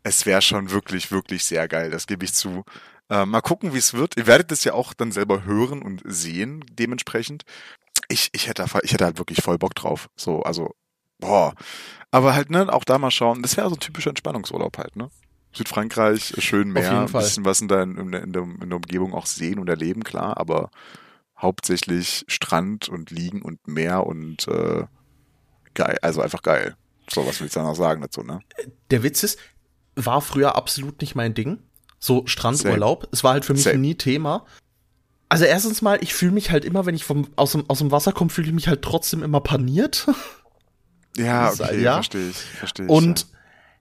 [0.03, 2.63] Es wäre schon wirklich, wirklich sehr geil, das gebe ich zu.
[3.09, 4.17] Äh, mal gucken, wie es wird.
[4.17, 7.43] Ihr werdet es ja auch dann selber hören und sehen, dementsprechend.
[8.07, 10.09] Ich, ich hätte, da- ich hätte halt wirklich voll Bock drauf.
[10.15, 10.75] So, also,
[11.19, 11.53] boah.
[12.11, 13.41] Aber halt, ne, auch da mal schauen.
[13.41, 15.09] Das wäre so ein typischer Entspannungsurlaub halt, ne?
[15.53, 19.59] Südfrankreich, schön Meer, ein bisschen was in der, in, der, in, der, Umgebung auch sehen
[19.59, 20.69] und erleben, klar, aber
[21.37, 24.85] hauptsächlich Strand und Liegen und Meer und äh,
[25.73, 26.75] geil, also einfach geil.
[27.09, 28.41] So, was willst du da noch sagen dazu, ne?
[28.91, 29.39] Der Witz ist,
[29.95, 31.59] war früher absolut nicht mein Ding.
[31.99, 33.07] So Strandurlaub.
[33.11, 33.79] Es war halt für mich Same.
[33.79, 34.45] nie Thema.
[35.29, 37.91] Also erstens mal, ich fühle mich halt immer, wenn ich vom, aus, dem, aus dem
[37.91, 40.07] Wasser komme, fühle ich mich halt trotzdem immer paniert.
[41.19, 41.93] Ja, okay, ja.
[41.95, 42.91] verstehe ich, verstehe ich.
[42.91, 43.25] Und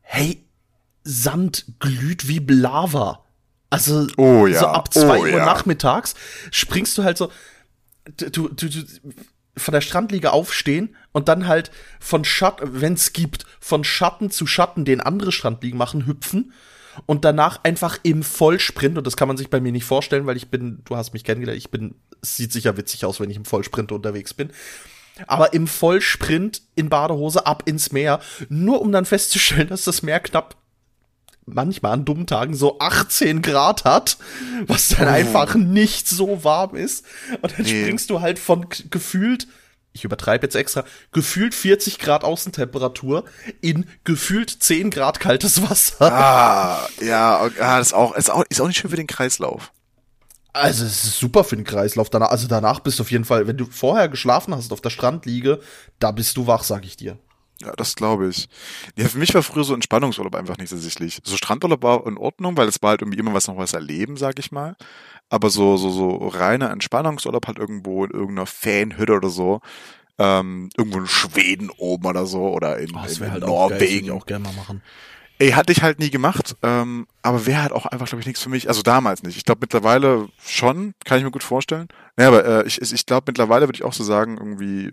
[0.00, 0.42] hey,
[1.04, 3.26] Sand glüht wie Lava.
[3.68, 5.44] Also Oh ja, so ab zwei oh Uhr ja.
[5.44, 6.14] nachmittags
[6.50, 7.30] springst du halt so
[8.16, 8.84] du, du, du
[9.56, 14.46] von der Strandliege aufstehen und dann halt von Schatten, wenn es gibt, von Schatten zu
[14.46, 16.52] Schatten, den andere Strandliegen machen, hüpfen
[17.04, 20.36] und danach einfach im Vollsprint, und das kann man sich bei mir nicht vorstellen, weil
[20.36, 23.36] ich bin, du hast mich kennengelernt, ich bin, es sieht sicher witzig aus, wenn ich
[23.36, 24.50] im Vollsprint unterwegs bin,
[25.26, 30.20] aber im Vollsprint in Badehose ab ins Meer, nur um dann festzustellen, dass das Meer
[30.20, 30.56] knapp
[31.48, 34.16] manchmal an dummen Tagen so 18 Grad hat,
[34.66, 37.04] was dann einfach nicht so warm ist.
[37.40, 37.82] Und dann Nee.
[37.84, 39.46] springst du halt von gefühlt,
[39.96, 43.24] ich übertreibe jetzt extra, gefühlt 40 Grad Außentemperatur
[43.60, 46.12] in gefühlt 10 Grad kaltes Wasser.
[46.12, 49.72] Ah, ja, ah, das ist auch, ist auch, ist auch nicht schön für den Kreislauf.
[50.52, 52.08] Also es ist super für den Kreislauf.
[52.08, 54.90] Danach, also danach bist du auf jeden Fall, wenn du vorher geschlafen hast auf der
[54.90, 55.60] Strandliege,
[55.98, 57.18] da bist du wach, sag ich dir.
[57.62, 58.48] Ja, das glaube ich.
[58.96, 61.20] Ja, für mich war früher so Entspannungsurlaub einfach nicht ersichtlich.
[61.24, 64.16] So Strandurlaub war in Ordnung, weil es war halt irgendwie immer was noch was erleben,
[64.16, 64.76] sag ich mal.
[65.28, 69.60] Aber so, so, so reiner Entspannungsurlaub halt irgendwo in irgendeiner Fanhütte oder so.
[70.18, 73.78] Ähm, irgendwo in Schweden oben oder so oder in, Oh, das in halt auch geil,
[73.80, 74.10] Norwegen.
[74.12, 74.82] auch gerne mal machen.
[75.38, 78.42] Ey, hatte ich halt nie gemacht, ähm, aber wäre halt auch einfach, glaube ich, nichts
[78.42, 78.68] für mich.
[78.68, 79.36] Also damals nicht.
[79.36, 81.88] Ich glaube mittlerweile schon, kann ich mir gut vorstellen.
[82.16, 84.90] Naja, aber äh, ich, ich glaube mittlerweile würde ich auch so sagen, irgendwie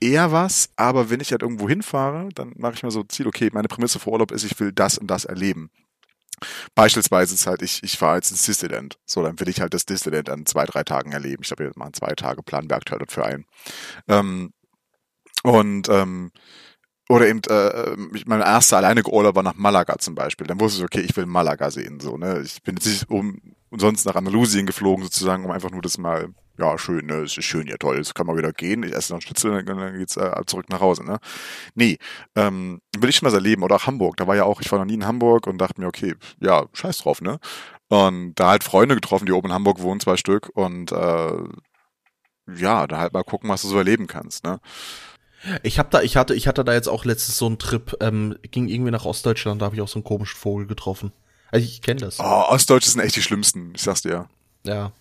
[0.00, 3.50] eher was, aber wenn ich halt irgendwo hinfahre, dann mache ich mir so Ziel, okay,
[3.52, 5.70] meine Prämisse für Urlaub ist, ich will das und das erleben.
[6.74, 8.98] Beispielsweise ist halt, ich, ich fahre jetzt ins Disneyland.
[9.06, 11.42] So, dann will ich halt das Disneyland an zwei, drei Tagen erleben.
[11.42, 12.42] Ich glaube, wir machen zwei Tage,
[12.76, 13.46] aktuell dafür ein.
[14.08, 14.52] Ähm,
[15.42, 16.32] Und ähm,
[17.10, 20.46] oder eben, äh, mein erster alleinige Urlaub war nach Malaga zum Beispiel.
[20.46, 21.98] Dann wusste ich, okay, ich will Malaga sehen.
[21.98, 22.40] So, ne?
[22.44, 26.28] Ich bin jetzt nicht um, umsonst nach Andalusien geflogen, sozusagen, um einfach nur das mal,
[26.56, 29.12] ja, schön, ne, es ist schön, ja toll, jetzt kann man wieder gehen, ich esse
[29.12, 31.18] noch Schnitzel, dann, dann geht's äh, zurück nach Hause, ne?
[31.74, 31.98] Nee,
[32.36, 33.64] ähm, will ich schon mal erleben.
[33.64, 35.80] Oder auch Hamburg, da war ja auch, ich war noch nie in Hamburg und dachte
[35.80, 37.40] mir, okay, ja, scheiß drauf, ne?
[37.88, 41.42] Und da halt Freunde getroffen, die oben in Hamburg wohnen, zwei Stück, und äh,
[42.54, 44.60] ja, da halt mal gucken, was du so erleben kannst, ne?
[45.62, 48.36] Ich hab da, ich hatte, ich hatte da jetzt auch letztens so einen Trip, ähm,
[48.50, 51.12] ging irgendwie nach Ostdeutschland, da habe ich auch so einen komischen Vogel getroffen.
[51.50, 52.20] Also ich kenne das.
[52.20, 54.28] Oh, Ostdeutsche sind echt die schlimmsten, ich sag's dir.
[54.64, 54.92] Ja.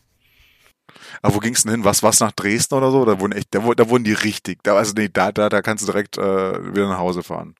[1.21, 1.85] Aber wo ging's denn hin?
[1.85, 3.05] Was, was nach Dresden oder so?
[3.05, 4.63] Da wurden echt, da, da wurden die richtig.
[4.63, 6.21] Da, also nee, da, da, da kannst du direkt äh,
[6.73, 7.55] wieder nach Hause fahren.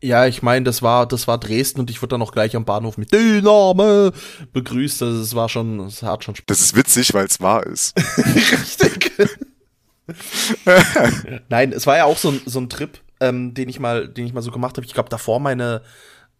[0.00, 2.64] Ja, ich meine, das war, das war Dresden und ich wurde dann auch gleich am
[2.64, 4.12] Bahnhof mit Dyname
[4.52, 5.00] begrüßt.
[5.00, 6.46] Das, das war schon, das hat schon Spaß.
[6.46, 7.94] Das ist witzig, weil es wahr ist.
[8.18, 9.12] Richtig.
[11.48, 14.26] Nein, es war ja auch so ein, so ein Trip, ähm, den ich mal, den
[14.26, 14.86] ich mal so gemacht habe.
[14.86, 15.82] Ich glaube, davor meine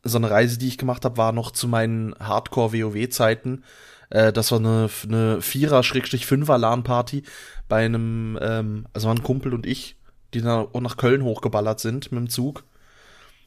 [0.04, 3.64] so eine Reise, die ich gemacht habe, war noch zu meinen Hardcore-WoW-Zeiten.
[4.10, 7.22] Äh, das war eine, eine Vierer-Fünfer-LAN-Party
[7.68, 9.96] bei einem, ähm, also waren Kumpel und ich,
[10.34, 12.64] die dann auch nach Köln hochgeballert sind mit dem Zug.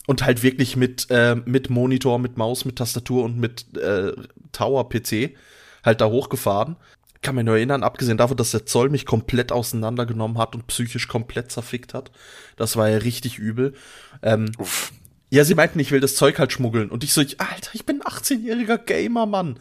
[0.07, 4.13] Und halt wirklich mit, äh, mit Monitor, mit Maus, mit Tastatur und mit äh,
[4.51, 5.35] Tower-PC
[5.83, 6.77] halt da hochgefahren
[7.25, 11.07] kann mich nur erinnern, abgesehen davon, dass der Zoll mich komplett auseinandergenommen hat und psychisch
[11.07, 12.11] komplett zerfickt hat.
[12.55, 13.73] Das war ja richtig übel.
[14.21, 14.93] Ähm, Uff.
[15.31, 16.89] Ja, sie meinten, ich will das Zeug halt schmuggeln.
[16.89, 19.59] Und ich so, ich, Alter, ich bin 18-jähriger Gamer, Mann.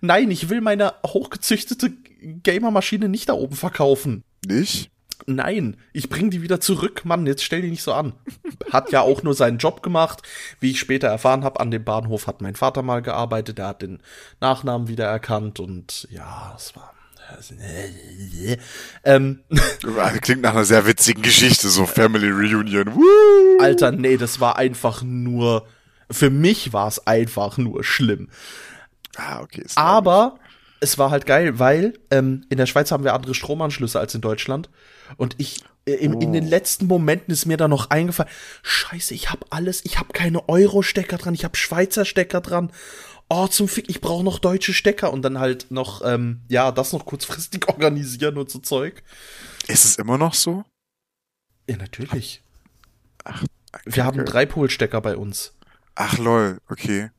[0.00, 4.24] Nein, ich will meine hochgezüchtete Gamer-Maschine nicht da oben verkaufen.
[4.44, 4.90] Nicht?
[5.26, 8.14] Nein, ich bring die wieder zurück, Mann, jetzt stell die nicht so an.
[8.72, 10.22] Hat ja auch nur seinen Job gemacht.
[10.58, 13.82] Wie ich später erfahren habe, an dem Bahnhof hat mein Vater mal gearbeitet, der hat
[13.82, 14.02] den
[14.40, 16.93] Nachnamen wieder erkannt und ja, es war
[19.04, 19.40] ähm,
[20.20, 22.94] Klingt nach einer sehr witzigen Geschichte, so Family Reunion.
[22.94, 23.60] Woo!
[23.60, 25.66] Alter, nee, das war einfach nur.
[26.10, 28.28] Für mich war es einfach nur schlimm.
[29.16, 29.64] Ah, okay.
[29.74, 30.38] Aber
[30.80, 34.20] es war halt geil, weil ähm, in der Schweiz haben wir andere Stromanschlüsse als in
[34.20, 34.68] Deutschland.
[35.16, 36.20] Und ich äh, in, oh.
[36.20, 38.30] in den letzten Momenten ist mir da noch eingefallen,
[38.62, 42.70] scheiße, ich habe alles, ich habe keine Euro-Stecker dran, ich habe Schweizer Stecker dran
[43.28, 46.92] oh, zum Fick, ich brauche noch deutsche Stecker und dann halt noch, ähm, ja, das
[46.92, 49.02] noch kurzfristig organisieren und so Zeug.
[49.66, 50.64] Ist es immer noch so?
[51.68, 52.42] Ja, natürlich.
[53.24, 55.54] Ach, okay, Wir haben drei Polstecker bei uns.
[55.94, 57.10] Ach lol, okay.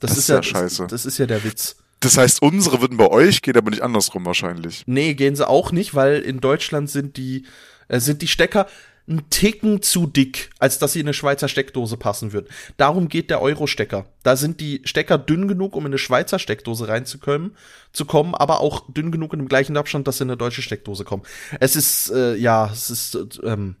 [0.00, 0.82] Das, das ist, ja, ja scheiße.
[0.82, 1.76] Das, das ist ja der Witz.
[2.00, 4.84] Das heißt, unsere würden bei euch gehen, aber nicht andersrum wahrscheinlich.
[4.86, 7.44] Nee, gehen sie auch nicht, weil in Deutschland sind die,
[7.88, 8.66] äh, sind die Stecker,
[9.10, 12.46] ein Ticken zu dick, als dass sie in eine Schweizer Steckdose passen würden.
[12.76, 14.06] Darum geht der Euro-Stecker.
[14.22, 17.56] Da sind die Stecker dünn genug, um in eine Schweizer Steckdose reinzukommen,
[17.92, 20.62] zu kommen, aber auch dünn genug in dem gleichen Abstand, dass sie in eine deutsche
[20.62, 21.24] Steckdose kommen.
[21.58, 23.76] Es ist, äh, ja, es ist, äh, ähm,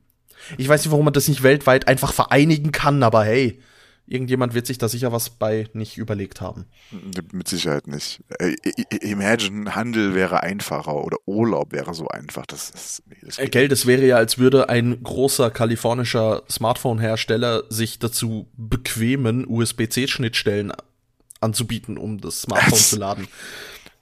[0.58, 3.60] ich weiß nicht, warum man das nicht weltweit einfach vereinigen kann, aber hey,
[4.10, 6.66] irgendjemand wird sich da sicher was bei nicht überlegt haben.
[7.32, 8.22] Mit Sicherheit nicht.
[8.38, 8.56] Äh,
[9.00, 12.44] imagine, Handel wäre einfacher oder Urlaub wäre so einfach.
[12.46, 18.00] Das ist, das äh, Geld, es wäre ja, als würde ein großer kalifornischer Smartphone-Hersteller sich
[18.00, 20.72] dazu bequemen, USB-C-Schnittstellen
[21.40, 23.28] anzubieten, um das Smartphone das, zu laden.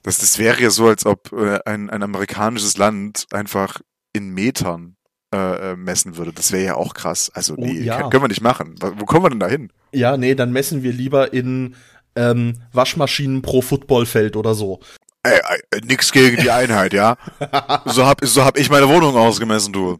[0.01, 3.81] Das, das wäre ja so, als ob äh, ein, ein amerikanisches Land einfach
[4.13, 4.95] in Metern
[5.33, 6.33] äh, messen würde.
[6.33, 7.31] Das wäre ja auch krass.
[7.33, 8.09] Also oh, nee, ja.
[8.09, 8.75] können wir nicht machen.
[8.79, 9.71] Wo kommen wir denn da hin?
[9.91, 11.75] Ja, nee, dann messen wir lieber in
[12.15, 14.79] ähm, Waschmaschinen pro Footballfeld oder so.
[15.23, 15.39] Ey,
[15.71, 17.17] ey, nix gegen die Einheit, ja?
[17.85, 19.99] so hab, so hab ich meine Wohnung ausgemessen, du.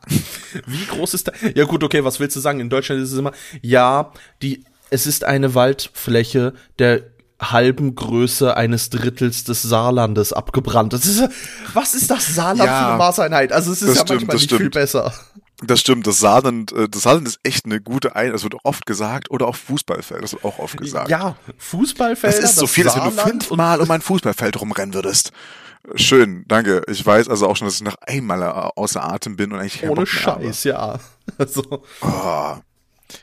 [0.66, 1.32] Wie groß ist da?
[1.54, 2.58] Ja gut, okay, was willst du sagen?
[2.58, 4.12] In Deutschland ist es immer, ja,
[4.42, 7.02] die, es ist eine Waldfläche der
[7.40, 10.92] halben Größe eines Drittels des Saarlandes abgebrannt.
[10.92, 11.22] Das ist,
[11.72, 13.52] was ist das Saarland ja, für eine Maßeinheit?
[13.52, 14.60] Also es ist ja stimmt, manchmal nicht stimmt.
[14.60, 15.12] viel besser.
[15.60, 18.86] Das stimmt, das Saarland, äh, das Saarland ist echt eine gute Ein, das wird oft
[18.86, 21.10] gesagt, oder auch Fußballfeld, das wird auch oft gesagt.
[21.10, 22.32] Ja, Fußballfeld.
[22.32, 25.32] Das ist so viel, als wenn du fünfmal um ein Fußballfeld rumrennen würdest.
[25.94, 26.82] Schön, danke.
[26.88, 30.06] Ich weiß also auch schon, dass ich noch einmal außer Atem bin und eigentlich Ohne
[30.06, 30.68] Scheiß, habe.
[30.68, 31.00] ja.
[31.38, 31.82] Also.
[32.00, 32.56] Oh.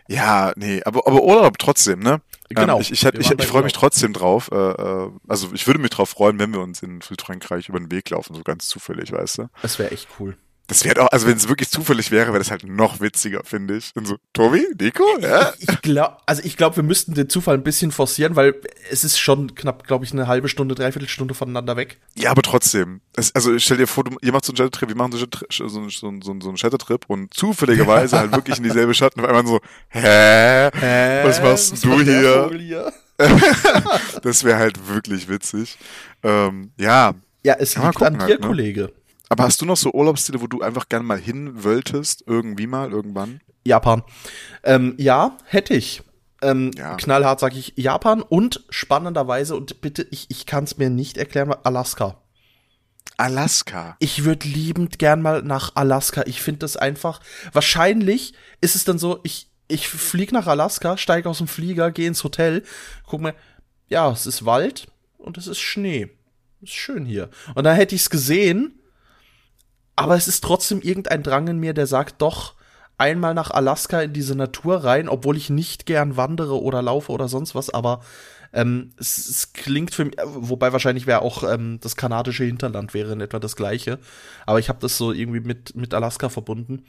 [0.07, 2.21] Ja, nee, aber, aber Urlaub trotzdem, ne?
[2.49, 2.75] Genau.
[2.75, 4.49] Ähm, ich ich, ich, ich, ich freue mich trotzdem drauf.
[4.51, 7.91] Äh, äh, also ich würde mich drauf freuen, wenn wir uns in Südfrankreich über den
[7.91, 9.49] Weg laufen, so ganz zufällig, weißt du?
[9.61, 10.37] Das wäre echt cool.
[10.67, 13.77] Das wäre auch, also wenn es wirklich zufällig wäre, wäre das halt noch witziger, finde
[13.77, 13.91] ich.
[13.93, 15.53] Und so, Tobi, Nico, ja?
[15.59, 18.55] Ich, ich glaube, also ich glaube, wir müssten den Zufall ein bisschen forcieren, weil
[18.89, 21.99] es ist schon knapp, glaube ich, eine halbe Stunde, dreiviertel Stunde voneinander weg.
[22.15, 23.01] Ja, aber trotzdem.
[23.15, 25.67] Es, also stell dir vor, du, ihr macht so einen Städtetrip, wir machen so, so,
[25.67, 29.59] so, so, so einen Städtetrip und zufälligerweise halt wirklich in dieselbe und auf einmal so,
[29.89, 30.69] hä?
[30.73, 31.23] hä?
[31.23, 32.49] Was machst Was du hier?
[32.57, 32.93] hier?
[34.23, 35.77] das wäre halt wirklich witzig.
[36.23, 37.13] Ähm, ja.
[37.43, 38.47] Ja, es liegt an dir, halt, ne?
[38.47, 38.91] Kollege.
[39.29, 42.91] Aber hast du noch so Urlaubsziele, wo du einfach gerne mal hin wolltest, irgendwie mal,
[42.91, 43.41] irgendwann?
[43.63, 44.03] Japan.
[44.63, 46.03] Ähm, ja, hätte ich.
[46.41, 46.95] Ähm, Ja.
[46.95, 51.53] Knallhart sage ich Japan und spannenderweise, und bitte, ich, ich kann es mir nicht erklären,
[51.63, 52.21] Alaska.
[53.17, 53.95] Alaska.
[53.99, 56.23] Ich würde liebend gern mal nach Alaska.
[56.25, 57.21] Ich finde das einfach.
[57.53, 62.07] Wahrscheinlich ist es dann so, ich, ich flieg nach Alaska, steige aus dem Flieger, gehe
[62.07, 62.63] ins Hotel,
[63.07, 63.33] guck mir,
[63.87, 66.09] ja, es ist Wald und es ist Schnee.
[66.61, 67.29] Ist schön hier.
[67.55, 68.79] Und dann hätte ich es gesehen,
[69.95, 72.55] aber es ist trotzdem irgendein Drang in mir, der sagt, doch,
[72.97, 77.27] einmal nach Alaska in diese Natur rein, obwohl ich nicht gern wandere oder laufe oder
[77.27, 78.01] sonst was, aber
[78.53, 82.93] ähm, es, es klingt für mich, äh, wobei wahrscheinlich wäre auch ähm, das kanadische Hinterland
[82.93, 83.99] wäre in etwa das gleiche,
[84.45, 86.85] aber ich habe das so irgendwie mit mit Alaska verbunden.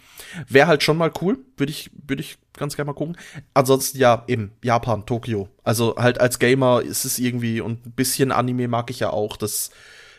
[0.49, 3.17] Wäre halt schon mal cool, würde ich würde ich ganz gerne mal gucken.
[3.53, 5.49] Ansonsten ja, eben Japan, Tokio.
[5.65, 9.37] Also halt als Gamer ist es irgendwie und ein bisschen Anime mag ich ja auch,
[9.37, 9.71] das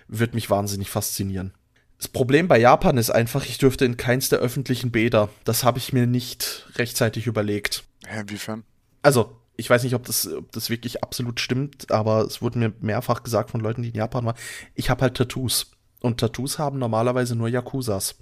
[0.09, 1.53] wird mich wahnsinnig faszinieren.
[1.97, 5.29] Das Problem bei Japan ist einfach, ich dürfte in keins der öffentlichen Bäder.
[5.45, 7.83] Das habe ich mir nicht rechtzeitig überlegt.
[8.05, 8.63] Hä, inwiefern?
[9.01, 12.73] Also, ich weiß nicht, ob das, ob das wirklich absolut stimmt, aber es wurde mir
[12.79, 14.37] mehrfach gesagt von Leuten, die in Japan waren.
[14.75, 15.71] Ich habe halt Tattoos.
[15.99, 18.15] Und Tattoos haben normalerweise nur Yakuzas.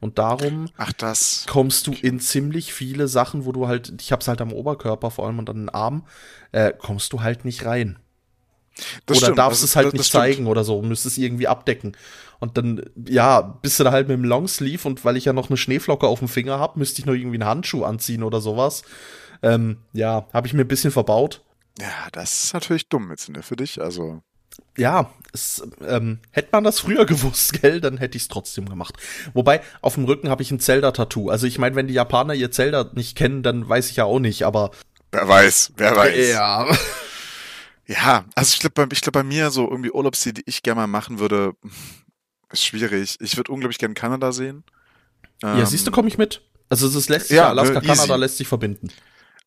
[0.00, 1.46] Und darum Ach, das.
[1.48, 5.26] kommst du in ziemlich viele Sachen, wo du halt, ich hab's halt am Oberkörper vor
[5.26, 6.02] allem und an den Armen,
[6.52, 7.98] äh, kommst du halt nicht rein.
[9.06, 10.22] Das oder stimmt, darfst das- es halt das- nicht das stimmt.
[10.24, 11.96] zeigen oder so, müsstest es irgendwie abdecken.
[12.40, 15.48] Und dann, ja, bist du da halt mit dem Longsleeve und weil ich ja noch
[15.48, 18.82] eine Schneeflocke auf dem Finger hab, müsste ich noch irgendwie einen Handschuh anziehen oder sowas.
[19.42, 21.42] Ähm, ja, habe ich mir ein bisschen verbaut.
[21.80, 23.80] Ja, das ist natürlich dumm jetzt ne, für dich.
[23.80, 24.22] Also,
[24.76, 28.96] Ja, es, ähm, hätte man das früher gewusst, gell, dann hätte ich es trotzdem gemacht.
[29.34, 31.30] Wobei, auf dem Rücken habe ich ein Zelda-Tattoo.
[31.30, 34.18] Also ich meine, wenn die Japaner ihr Zelda nicht kennen, dann weiß ich ja auch
[34.18, 34.72] nicht, aber
[35.12, 36.28] wer weiß, wer weiß.
[36.30, 36.66] ja.
[37.86, 40.82] Ja, also ich glaube, bei, ich glaub, bei mir so irgendwie Urlaubsziele, die ich gerne
[40.82, 41.54] mal machen würde,
[42.52, 43.18] ist schwierig.
[43.20, 44.64] Ich würde unglaublich gerne Kanada sehen.
[45.42, 46.42] Ja, Ähm, siehst du, komme ich mit.
[46.68, 47.88] Also es lässt sich ja, ja, Alaska, ne, easy.
[47.88, 48.88] Kanada lässt sich verbinden.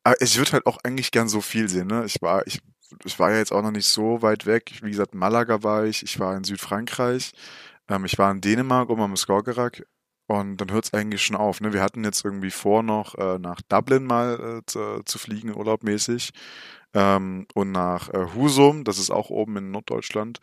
[0.03, 2.05] Aber ich würde halt auch eigentlich gern so viel sehen, ne?
[2.05, 2.59] Ich war, ich,
[3.03, 4.79] ich war ja jetzt auch noch nicht so weit weg.
[4.83, 7.31] Wie gesagt, Malaga war ich, ich war in Südfrankreich,
[7.89, 9.85] ähm, ich war in Dänemark, um am Skagerrak.
[10.27, 11.73] Und dann hört es eigentlich schon auf, ne?
[11.73, 16.31] Wir hatten jetzt irgendwie vor, noch äh, nach Dublin mal äh, zu, zu fliegen, urlaubmäßig.
[16.95, 20.39] Ähm, und nach äh, Husum, das ist auch oben in Norddeutschland,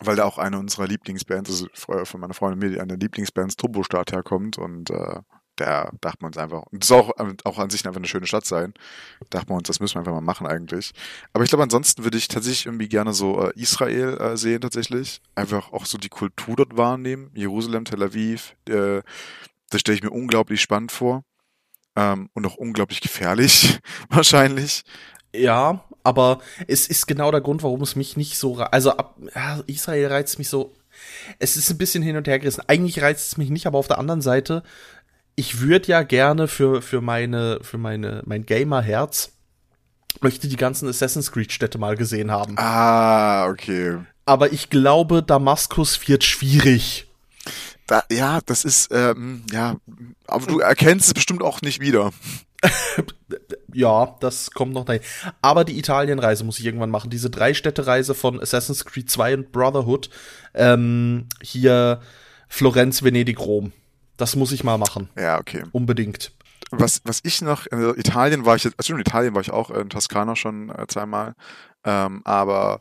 [0.00, 1.68] weil da auch eine unserer Lieblingsbands, also
[2.04, 5.20] von meiner Freundin und mir, eine Lieblingsbands Turbostart herkommt und äh,
[5.54, 7.12] da dachten wir uns einfach, und das soll auch,
[7.44, 8.74] auch an sich einfach eine schöne Stadt sein,
[9.30, 10.92] dachten wir uns, das müssen wir einfach mal machen eigentlich.
[11.32, 15.20] Aber ich glaube, ansonsten würde ich tatsächlich irgendwie gerne so äh, Israel äh, sehen tatsächlich.
[15.34, 17.30] Einfach auch so die Kultur dort wahrnehmen.
[17.34, 19.02] Jerusalem, Tel Aviv, äh,
[19.70, 21.24] das stelle ich mir unglaublich spannend vor.
[21.96, 24.84] Ähm, und auch unglaublich gefährlich, wahrscheinlich.
[25.34, 29.60] Ja, aber es ist genau der Grund, warum es mich nicht so, also ab, ja,
[29.66, 30.74] Israel reizt mich so,
[31.38, 32.64] es ist ein bisschen hin und her gerissen.
[32.66, 34.62] Eigentlich reizt es mich nicht, aber auf der anderen Seite,
[35.36, 39.32] ich würde ja gerne für, für meine, für meine, mein Gamer-Herz,
[40.20, 42.54] möchte die ganzen Assassin's Creed-Städte mal gesehen haben.
[42.58, 43.98] Ah, okay.
[44.24, 47.07] Aber ich glaube, Damaskus wird schwierig.
[47.88, 49.76] Da, ja, das ist, ähm, ja,
[50.26, 52.12] aber du erkennst es bestimmt auch nicht wieder.
[53.74, 55.02] Ja, das kommt noch dahin.
[55.42, 57.10] Aber die Italienreise muss ich irgendwann machen.
[57.10, 60.08] Diese Drei-Städte-Reise von Assassin's Creed 2 und Brotherhood.
[60.54, 62.00] Ähm, hier
[62.48, 63.72] Florenz, Venedig, Rom.
[64.16, 65.10] Das muss ich mal machen.
[65.16, 65.62] Ja, okay.
[65.70, 66.32] Unbedingt.
[66.70, 69.70] Was, was ich noch, in Italien war ich jetzt, also in Italien war ich auch,
[69.70, 71.34] in Toskana schon äh, zweimal,
[71.84, 72.80] ähm, aber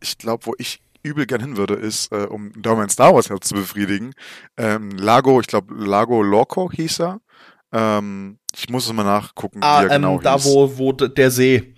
[0.00, 3.30] ich glaube, wo ich übel gern hin würde, ist, äh, um da mein Star Wars
[3.30, 4.12] Herz zu befriedigen,
[4.56, 7.20] ähm, Lago, ich glaube, Lago Loco hieß er.
[7.72, 10.44] Ähm, ich muss es mal nachgucken, Ah, wie er ähm, genau da hieß.
[10.46, 11.74] wo, wo d- der See.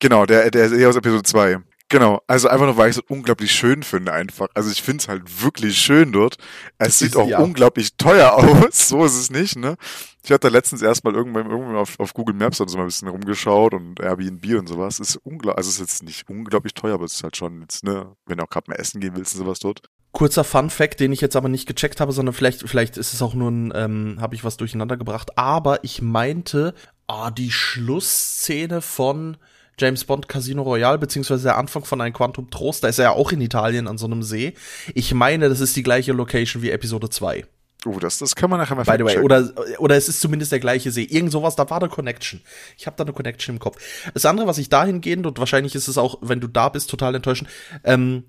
[0.00, 1.58] Genau, der, der eher aus Episode 2.
[1.88, 4.48] Genau, also einfach nur, weil ich es unglaublich schön finde einfach.
[4.54, 6.36] Also ich finde es halt wirklich schön dort.
[6.78, 7.38] Es sieht Ist- auch ja.
[7.38, 9.76] unglaublich teuer aus, so ist es nicht, ne?
[10.24, 12.88] Ich hatte da letztens erstmal irgendwann, irgendwann auf, auf Google Maps und so mal ein
[12.88, 14.98] bisschen rumgeschaut und Airbnb und sowas.
[14.98, 17.84] Ist unglaublich, also es ist jetzt nicht unglaublich teuer, aber es ist halt schon jetzt,
[17.84, 19.82] ne, wenn du auch gerade mal essen gehen willst und sowas dort.
[20.10, 23.22] Kurzer Fun Fact, den ich jetzt aber nicht gecheckt habe, sondern vielleicht, vielleicht ist es
[23.22, 25.38] auch nur ein, ähm, habe ich was durcheinander gebracht.
[25.38, 26.74] Aber ich meinte,
[27.06, 29.36] ah, die Schlussszene von
[29.78, 33.10] James Bond Casino Royale, beziehungsweise der Anfang von Ein Quantum Trost, da ist er ja
[33.10, 34.54] auch in Italien an so einem See.
[34.94, 37.44] Ich meine, das ist die gleiche Location wie Episode 2.
[37.84, 39.24] Oh, das, das kann man nachher mal By the way, checken.
[39.24, 41.04] oder, oder es ist zumindest der gleiche See.
[41.04, 42.40] Irgend sowas, da war eine Connection.
[42.78, 43.76] Ich habe da eine Connection im Kopf.
[44.12, 47.14] Das andere, was ich dahingehend, und wahrscheinlich ist es auch, wenn du da bist, total
[47.14, 47.48] enttäuschend,
[47.84, 48.24] ähm,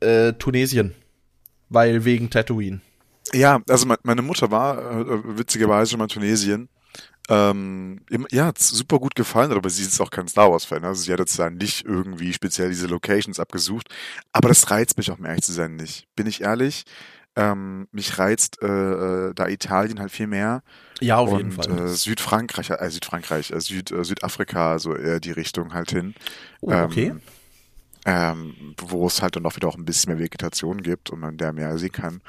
[0.00, 0.94] äh, Tunesien.
[1.68, 2.80] Weil wegen Tatooine.
[3.32, 6.68] Ja, also me- meine Mutter war äh, witzigerweise schon mal in Tunesien.
[7.30, 8.00] Ähm,
[8.30, 10.84] ja, super gut gefallen, aber sie ist auch kein Star Wars-Fan.
[10.84, 13.88] Also sie hat jetzt da nicht irgendwie speziell diese Locations abgesucht.
[14.32, 16.06] Aber das reizt mich auch, um ehrlich zu sein, nicht.
[16.16, 16.84] Bin ich ehrlich?
[17.36, 20.62] Ähm, mich reizt äh, äh, da Italien halt viel mehr.
[21.00, 21.86] Ja, auf und, jeden Fall.
[21.86, 26.14] Äh, Südfrankreich, äh, Südfrankreich, äh, Süd, äh, Südafrika, so eher die Richtung halt hin.
[26.60, 27.08] oh, okay.
[27.08, 27.20] Ähm,
[28.06, 31.38] ähm, wo es halt dann auch wieder auch ein bisschen mehr Vegetation gibt und man
[31.38, 32.20] der mehr sehen kann.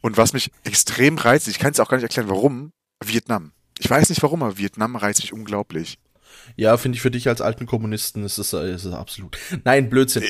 [0.00, 2.72] Und was mich extrem reizt, ich kann es auch gar nicht erklären, warum,
[3.04, 3.52] Vietnam.
[3.78, 5.98] Ich weiß nicht warum, aber Vietnam reizt mich unglaublich.
[6.56, 9.36] Ja, finde ich für dich als alten Kommunisten ist es, äh, ist es absolut.
[9.64, 10.24] Nein, Blödsinn.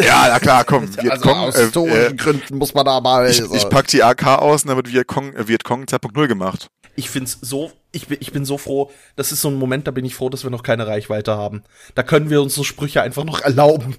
[0.00, 3.28] Ja, na klar, komm, also Vietcong, aus äh, historischen äh, Gründen muss man da mal.
[3.28, 6.68] ich, ich pack die AK aus und dann wird Vietcong, äh, Vietcong 2.0 gemacht.
[6.94, 9.90] ich find's so, ich bin, ich bin so froh, das ist so ein Moment, da
[9.90, 11.64] bin ich froh, dass wir noch keine Reichweite haben.
[11.94, 13.96] Da können wir uns so Sprüche einfach noch erlauben.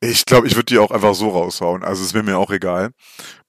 [0.00, 1.84] Ich glaube, ich würde die auch einfach so raushauen.
[1.84, 2.90] Also es wäre mir auch egal.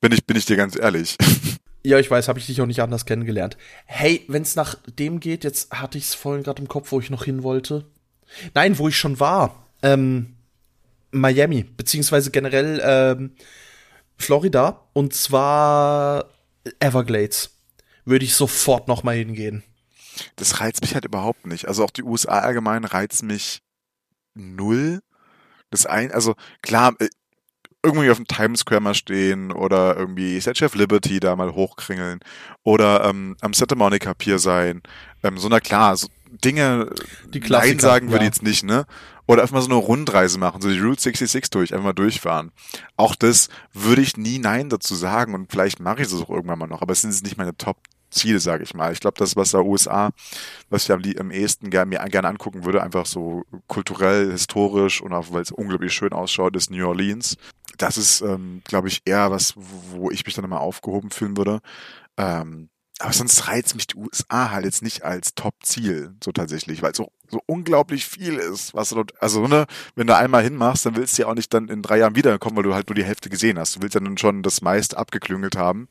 [0.02, 1.18] Bin ich, bin ich dir ganz ehrlich.
[1.86, 3.58] Ja, ich weiß, habe ich dich auch nicht anders kennengelernt.
[3.86, 7.26] Hey, wenn's nach dem geht, jetzt hatte ich's vorhin gerade im Kopf, wo ich noch
[7.26, 7.86] hin wollte.
[8.54, 9.68] Nein, wo ich schon war.
[9.82, 10.36] Ähm,
[11.12, 13.32] Miami, beziehungsweise generell ähm,
[14.18, 14.88] Florida.
[14.94, 16.30] Und zwar
[16.80, 17.52] Everglades.
[18.06, 19.64] Würde ich sofort noch mal hingehen.
[20.36, 21.68] Das reizt mich halt überhaupt nicht.
[21.68, 23.62] Also auch die USA allgemein reizt mich
[24.34, 25.00] null.
[25.70, 27.08] Das ein, also klar, äh,
[27.84, 32.22] irgendwie auf dem Times Square mal stehen oder irgendwie Statue of Liberty da mal hochkringeln
[32.64, 34.82] oder ähm, am Santa Monica Pier sein.
[35.22, 36.08] Ähm, so na klar, so
[36.44, 36.90] Dinge
[37.28, 38.30] Die Klassiker, Nein sagen würde ja.
[38.30, 38.86] ich jetzt nicht, ne?
[39.26, 42.52] Oder einfach mal so eine Rundreise machen, so die Route 66 durch, einfach mal durchfahren.
[42.98, 46.60] Auch das würde ich nie Nein dazu sagen und vielleicht mache ich es auch irgendwann
[46.60, 48.92] mal noch, aber es sind jetzt nicht meine Top-Ziele, sage ich mal.
[48.92, 50.12] Ich glaube, das, was da USA,
[50.70, 55.14] was ich am, am ehesten gerne, mir gerne angucken würde, einfach so kulturell, historisch und
[55.14, 57.38] auch weil es unglaublich schön ausschaut, ist New Orleans.
[57.84, 61.60] Das ist, ähm, glaube ich, eher was, wo ich mich dann immer aufgehoben fühlen würde.
[62.16, 62.70] Ähm,
[63.00, 67.12] aber sonst reizt mich die USA halt jetzt nicht als Top-Ziel, so tatsächlich, weil so,
[67.30, 69.66] so unglaublich viel ist, was du dort, also, ne,
[69.96, 72.56] wenn du einmal hinmachst, dann willst du ja auch nicht dann in drei Jahren wiederkommen,
[72.56, 73.76] weil du halt nur die Hälfte gesehen hast.
[73.76, 75.90] Du willst ja dann schon das meiste abgeklüngelt haben.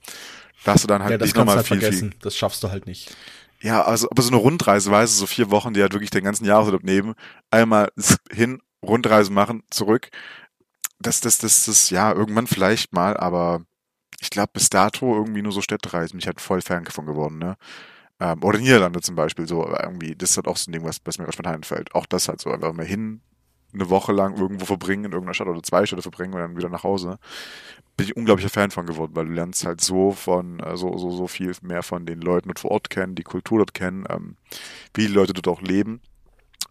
[0.64, 1.88] Da hast du dann halt ja, das nicht nochmal halt viel, viel.
[1.88, 2.14] vergessen.
[2.22, 3.14] Das schaffst du halt nicht.
[3.61, 6.24] Ja, also, aber so eine Rundreise, weißt du, so vier Wochen, die halt wirklich den
[6.24, 7.14] ganzen Jahresurlaub nehmen,
[7.51, 7.93] einmal
[8.30, 10.11] hin, Rundreise machen, zurück.
[11.03, 13.62] Das, das, das, das, ja, irgendwann vielleicht mal, aber
[14.20, 17.38] ich glaube, bis dato irgendwie nur so Städtereisen, bin ich halt voll Fan davon geworden,
[17.38, 17.57] ne?
[18.20, 20.84] Ähm, oder Niederlande zum Beispiel, so, aber irgendwie, das ist halt auch so ein Ding,
[20.84, 21.94] was, was mir gerade spontan einfällt.
[21.94, 23.20] Auch das halt so, einfach mal hin,
[23.74, 26.68] eine Woche lang irgendwo verbringen, in irgendeiner Stadt oder zwei Städte verbringen und dann wieder
[26.68, 27.18] nach Hause.
[27.96, 31.11] Bin ich unglaublicher Fan von geworden, weil du lernst halt so von, äh, so, so,
[31.11, 34.36] so viel mehr von den Leuten dort vor Ort kennen, die Kultur dort kennen, ähm,
[34.94, 36.00] wie die Leute dort auch leben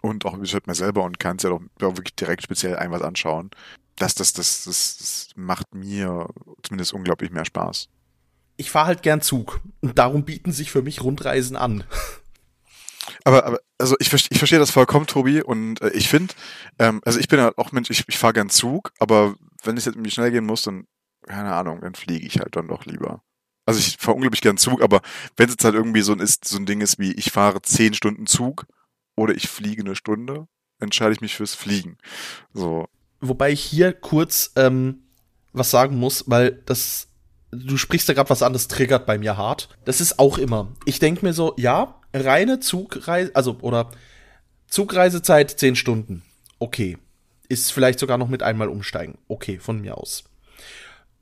[0.02, 3.02] und auch wie gesagt mir selber und kannst ja auch wirklich direkt speziell ein was
[3.02, 3.52] anschauen.
[3.96, 6.28] Das, das, das, das, das macht mir
[6.64, 7.90] zumindest unglaublich mehr Spaß.
[8.58, 9.62] Ich fahre halt gern Zug.
[9.82, 11.84] Und darum bieten sich für mich Rundreisen an.
[13.24, 16.34] Aber, aber also ich, ich verstehe das vollkommen, Tobi, und äh, ich finde,
[16.80, 19.86] ähm, also ich bin ja auch Mensch, ich, ich fahre gern Zug, aber wenn es
[19.86, 20.86] jetzt irgendwie schnell gehen muss, dann,
[21.28, 23.24] keine Ahnung, dann fliege ich halt dann doch lieber.
[23.66, 25.02] Also ich fahre unglaublich gern Zug, aber
[25.36, 27.62] wenn es jetzt halt irgendwie so ein, ist, so ein Ding ist wie, ich fahre
[27.62, 28.66] zehn Stunden Zug
[29.16, 30.48] oder ich fliege eine Stunde,
[30.80, 31.98] entscheide ich mich fürs Fliegen.
[32.54, 32.88] So,
[33.22, 35.04] Wobei ich hier kurz ähm,
[35.54, 37.08] was sagen muss, weil das,
[37.52, 39.70] du sprichst ja gerade was an, das triggert bei mir hart.
[39.86, 40.74] Das ist auch immer.
[40.86, 43.92] Ich denke mir so, ja, reine Zugreise, also, oder
[44.68, 46.24] Zugreisezeit 10 Stunden.
[46.60, 46.98] Okay.
[47.48, 49.18] Ist vielleicht sogar noch mit einmal umsteigen.
[49.28, 50.24] Okay, von mir aus.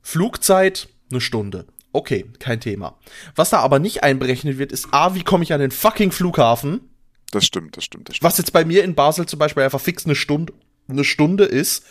[0.00, 1.66] Flugzeit eine Stunde.
[1.92, 2.96] Okay, kein Thema.
[3.34, 6.90] Was da aber nicht einberechnet wird, ist A, wie komme ich an den fucking Flughafen?
[7.32, 8.24] das stimmt, das stimmt, das stimmt.
[8.24, 10.52] was jetzt bei mir in Basel zum Beispiel einfach fix eine Stunde,
[10.90, 11.84] eine Stunde ist,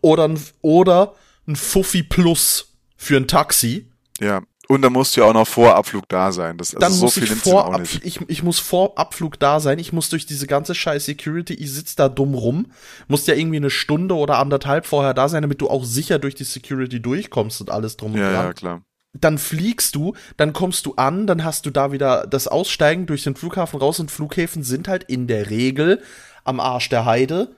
[0.00, 1.14] oder ein, oder
[1.46, 3.86] ein Fuffi plus für ein Taxi,
[4.20, 4.42] Ja.
[4.68, 6.58] Und dann musst du ja auch noch vor Abflug da sein.
[6.58, 9.60] Das, also dann so muss viel ich vor, Ab, ich, ich muss vor Abflug da
[9.60, 12.66] sein, ich muss durch diese ganze scheiß Security, ich sitz da dumm rum,
[13.06, 16.34] muss ja irgendwie eine Stunde oder anderthalb vorher da sein, damit du auch sicher durch
[16.34, 18.44] die Security durchkommst und alles drum und Ja, dran.
[18.46, 18.82] ja, klar.
[19.12, 23.22] dann fliegst du, dann kommst du an, dann hast du da wieder das Aussteigen durch
[23.22, 26.02] den Flughafen raus und Flughäfen sind halt in der Regel
[26.42, 27.54] am Arsch der Heide.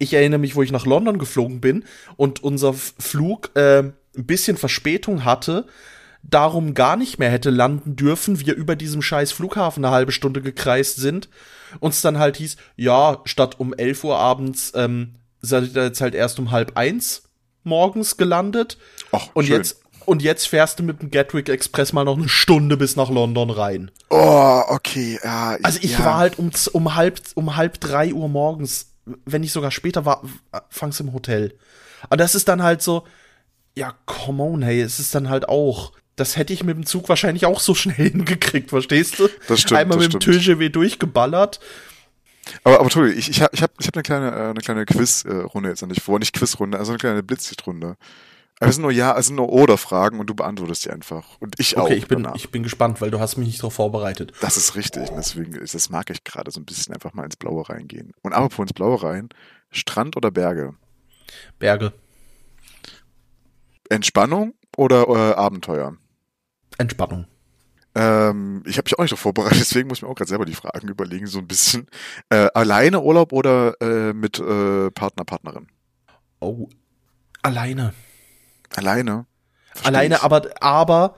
[0.00, 1.84] Ich erinnere mich, wo ich nach London geflogen bin
[2.16, 3.94] und unser Flug äh, ein
[4.26, 5.66] bisschen Verspätung hatte,
[6.22, 10.42] darum gar nicht mehr hätte landen dürfen, wir über diesem scheiß Flughafen eine halbe Stunde
[10.42, 11.28] gekreist sind,
[11.80, 16.14] uns dann halt hieß, ja, statt um 11 Uhr abends ähm, seid ihr jetzt halt
[16.14, 17.22] erst um halb eins
[17.62, 18.78] morgens gelandet.
[19.12, 19.56] Och, Und schön.
[19.56, 23.10] jetzt, und jetzt fährst du mit dem Gatwick Express mal noch eine Stunde bis nach
[23.10, 23.90] London rein.
[24.08, 25.56] Oh, okay, ja.
[25.62, 26.04] Also ich ja.
[26.04, 30.22] war halt um, um halb, um halb drei Uhr morgens, wenn nicht sogar später war,
[30.68, 31.56] fangs im Hotel.
[32.04, 33.06] Aber das ist dann halt so,
[33.74, 35.92] ja, come on, hey, es ist dann halt auch.
[36.16, 39.28] Das hätte ich mit dem Zug wahrscheinlich auch so schnell hingekriegt, verstehst du?
[39.48, 40.32] Das stimmt, Einmal das mit dem.
[40.32, 41.60] TGW durchgeballert.
[42.64, 44.84] Aber, aber Tobi, ich, ich habe ich hab, ich hab eine kleine, äh, eine kleine
[44.86, 46.18] Quizrunde jetzt noch nicht vor.
[46.18, 47.96] Nicht Quizrunde, also eine kleine Blitzlichtrunde.
[48.60, 51.38] Aber es sind nur Ja, es sind nur Oder-Fragen und du beantwortest die einfach.
[51.40, 51.84] Und ich auch.
[51.86, 52.36] Okay, ich bin, danach.
[52.36, 54.32] ich bin gespannt, weil du hast mich nicht darauf vorbereitet.
[54.42, 55.10] Das ist richtig.
[55.10, 58.12] Und deswegen, ist- das mag ich gerade so ein bisschen einfach mal ins Blaue reingehen.
[58.22, 59.30] Und apropos ins Blaue rein,
[59.70, 60.74] Strand oder Berge?
[61.58, 61.92] Berge.
[63.88, 65.96] Entspannung oder äh, Abenteuer?
[66.78, 67.26] Entspannung.
[67.94, 70.44] Ähm, ich habe mich auch nicht darauf vorbereitet, deswegen muss ich mir auch gerade selber
[70.44, 71.88] die Fragen überlegen, so ein bisschen.
[72.28, 75.66] Äh, alleine Urlaub oder äh, mit äh, Partner, Partnerin?
[76.40, 76.68] Oh.
[77.42, 77.94] Alleine.
[78.74, 79.26] Alleine?
[79.72, 80.22] Versteh alleine, ich.
[80.22, 81.16] aber, aber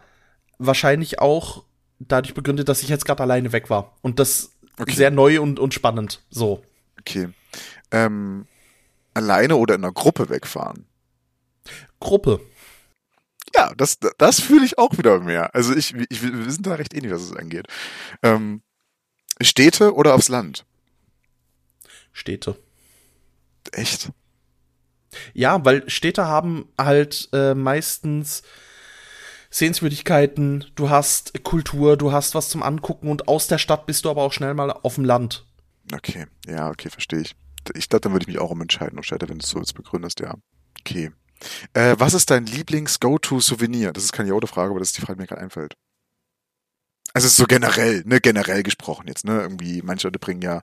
[0.59, 1.64] wahrscheinlich auch
[1.98, 3.96] dadurch begründet, dass ich jetzt gerade alleine weg war.
[4.03, 4.94] Und das Okay.
[4.94, 6.22] sehr neu und, und spannend.
[6.30, 6.64] So.
[6.98, 7.28] Okay.
[7.90, 8.46] Ähm,
[9.14, 10.86] alleine oder in einer Gruppe wegfahren?
[12.00, 12.40] Gruppe.
[13.55, 15.55] Ja, das, das fühle ich auch wieder mehr.
[15.55, 17.66] Also ich, ich, wir sind da recht ähnlich, was es angeht.
[18.22, 18.62] Ähm,
[19.40, 20.64] Städte oder aufs Land?
[22.12, 22.59] Städte.
[23.72, 24.11] Echt?
[25.34, 28.42] Ja, weil Städte haben halt äh, meistens
[29.50, 34.10] Sehenswürdigkeiten, du hast Kultur, du hast was zum Angucken und aus der Stadt bist du
[34.10, 35.44] aber auch schnell mal auf dem Land.
[35.92, 37.36] Okay, ja, okay, verstehe ich.
[37.74, 39.74] Ich glaube, dann würde ich mich auch umentscheiden auf Städte, wenn du es so jetzt
[39.74, 40.34] begründest, ja.
[40.80, 41.12] Okay.
[41.74, 43.92] Äh, was ist dein Lieblings-Go-To-Souvenir?
[43.92, 45.74] Das ist keine Jode-Frage, aber das ist die Frage, die mir gerade einfällt.
[47.14, 49.42] Also so generell, ne, generell gesprochen jetzt, ne?
[49.42, 50.62] Irgendwie, manche Leute bringen ja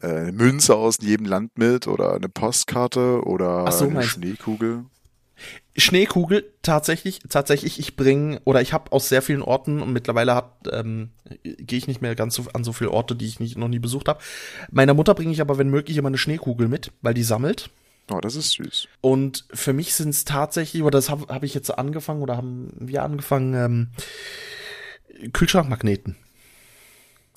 [0.00, 4.84] eine Münze aus jedem Land mit oder eine Postkarte oder so, eine Schneekugel.
[5.76, 10.52] Schneekugel tatsächlich, tatsächlich, ich bringe, oder ich habe aus sehr vielen Orten und mittlerweile hat,
[10.72, 11.10] ähm,
[11.42, 13.78] gehe ich nicht mehr ganz so an so viele Orte, die ich nicht, noch nie
[13.78, 14.20] besucht habe.
[14.70, 17.70] Meiner Mutter bringe ich aber, wenn möglich, immer eine Schneekugel mit, weil die sammelt.
[18.10, 18.88] Oh, das ist süß.
[19.02, 22.72] Und für mich sind es tatsächlich, oder das habe hab ich jetzt angefangen, oder haben
[22.78, 23.88] wir angefangen, ähm,
[25.32, 26.16] Kühlschrankmagneten.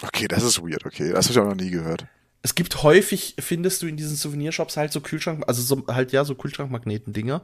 [0.02, 1.12] Okay, das ist weird, okay.
[1.12, 2.06] Das habe ich auch noch nie gehört.
[2.42, 6.24] Es gibt häufig, findest du in diesen Souvenirshops halt so Kühlschrank, also so, halt ja,
[6.24, 7.44] so Kühlschrankmagneten-Dinger.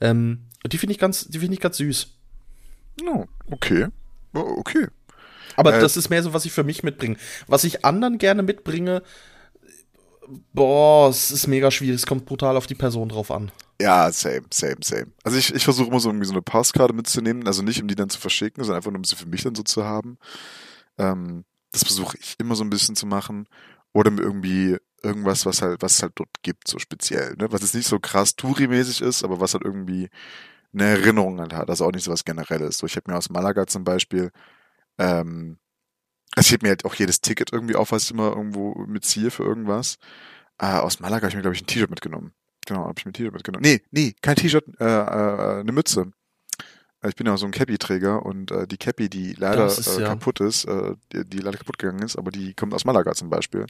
[0.00, 2.14] Ähm, und die finde ich ganz, die finde ich ganz süß.
[3.06, 3.88] Oh, okay.
[4.32, 4.86] Okay.
[5.56, 7.16] Aber Äh, das ist mehr so, was ich für mich mitbringe.
[7.48, 9.02] Was ich anderen gerne mitbringe,
[10.52, 11.96] boah, es ist mega schwierig.
[11.96, 13.50] Es kommt brutal auf die Person drauf an.
[13.80, 15.06] Ja, same, same, same.
[15.24, 17.94] Also ich, ich versuche immer so irgendwie so eine Postkarte mitzunehmen, also nicht um die
[17.94, 20.18] dann zu verschicken, sondern einfach nur um sie für mich dann so zu haben.
[20.98, 23.46] Ähm, das versuche ich immer so ein bisschen zu machen.
[23.92, 27.50] Oder irgendwie irgendwas, was halt, was es halt dort gibt, so speziell, ne?
[27.50, 30.08] Was jetzt nicht so krass Touri-mäßig ist, aber was halt irgendwie
[30.72, 31.70] eine Erinnerung halt hat.
[31.70, 32.78] Also auch nicht so was Generelles.
[32.78, 34.30] So, ich habe mir aus Malaga zum Beispiel,
[34.98, 35.58] ähm,
[36.36, 39.30] also ich heb mir halt auch jedes Ticket irgendwie auf, was ich immer irgendwo mitziehe
[39.30, 39.96] für irgendwas.
[40.58, 42.32] Äh, aus Malaga habe ich mir, glaube ich, ein T-Shirt mitgenommen.
[42.66, 43.62] Genau, habe ich mir ein T-Shirt mitgenommen.
[43.64, 46.12] Nee, nee, kein T-Shirt, äh, äh, eine Mütze.
[47.08, 50.08] Ich bin ja so ein Cappy-Träger und äh, die Cappy, die leider ist äh, ja-
[50.08, 53.30] kaputt ist, äh, die, die leider kaputt gegangen ist, aber die kommt aus Malaga zum
[53.30, 53.66] Beispiel.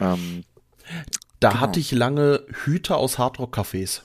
[0.00, 0.44] Ähm,
[1.40, 1.60] Da Genau.
[1.60, 4.02] hatte ich lange Hüter aus Hardrock-Cafés.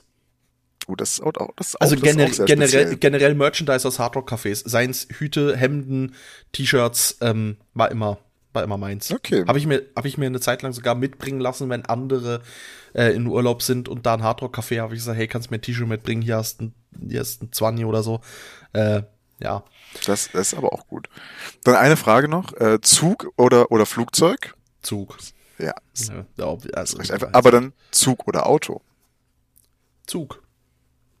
[0.88, 3.88] oh, das ist auch, auch- das ist auch, Also das gener auch generell, generell Merchandise
[3.88, 4.68] aus Hardrock-Cafés.
[4.68, 6.14] Seins Hüte, Hemden,
[6.52, 8.18] T-Shirts, ähm, war immer,
[8.52, 9.10] war immer meins.
[9.10, 9.44] Okay.
[9.46, 12.42] Habe ich, mir- hab ich mir eine Zeit lang sogar mitbringen lassen, wenn andere
[12.94, 15.58] äh, in Urlaub sind und da ein Hardrock-Café habe ich gesagt, hey, kannst du mir
[15.58, 16.22] ein T-Shirt mitbringen?
[16.22, 16.74] Hier hast ein,
[17.08, 18.20] hier hast ein 20 oder so.
[18.72, 19.02] Äh,
[19.40, 19.64] ja.
[20.06, 21.08] Das, das ist aber auch gut.
[21.64, 22.52] Dann eine Frage noch.
[22.60, 24.54] Äh, Zug oder, oder Flugzeug?
[24.82, 25.16] Zug.
[25.58, 25.74] Ja,
[26.36, 26.98] Ja, also.
[27.32, 28.80] Aber dann Zug oder Auto?
[30.06, 30.42] Zug.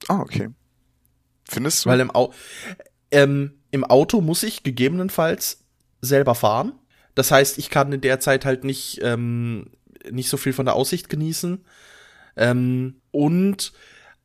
[0.08, 0.48] Ah, okay.
[1.48, 1.90] Findest du?
[1.90, 2.32] Weil im, Au
[3.10, 5.64] ähm, im Auto muss ich gegebenenfalls
[6.00, 6.72] selber fahren.
[7.14, 9.70] Das heißt, ich kann in der Zeit halt nicht, ähm,
[10.10, 11.64] nicht so viel von der Aussicht genießen.
[12.36, 13.72] Ähm, und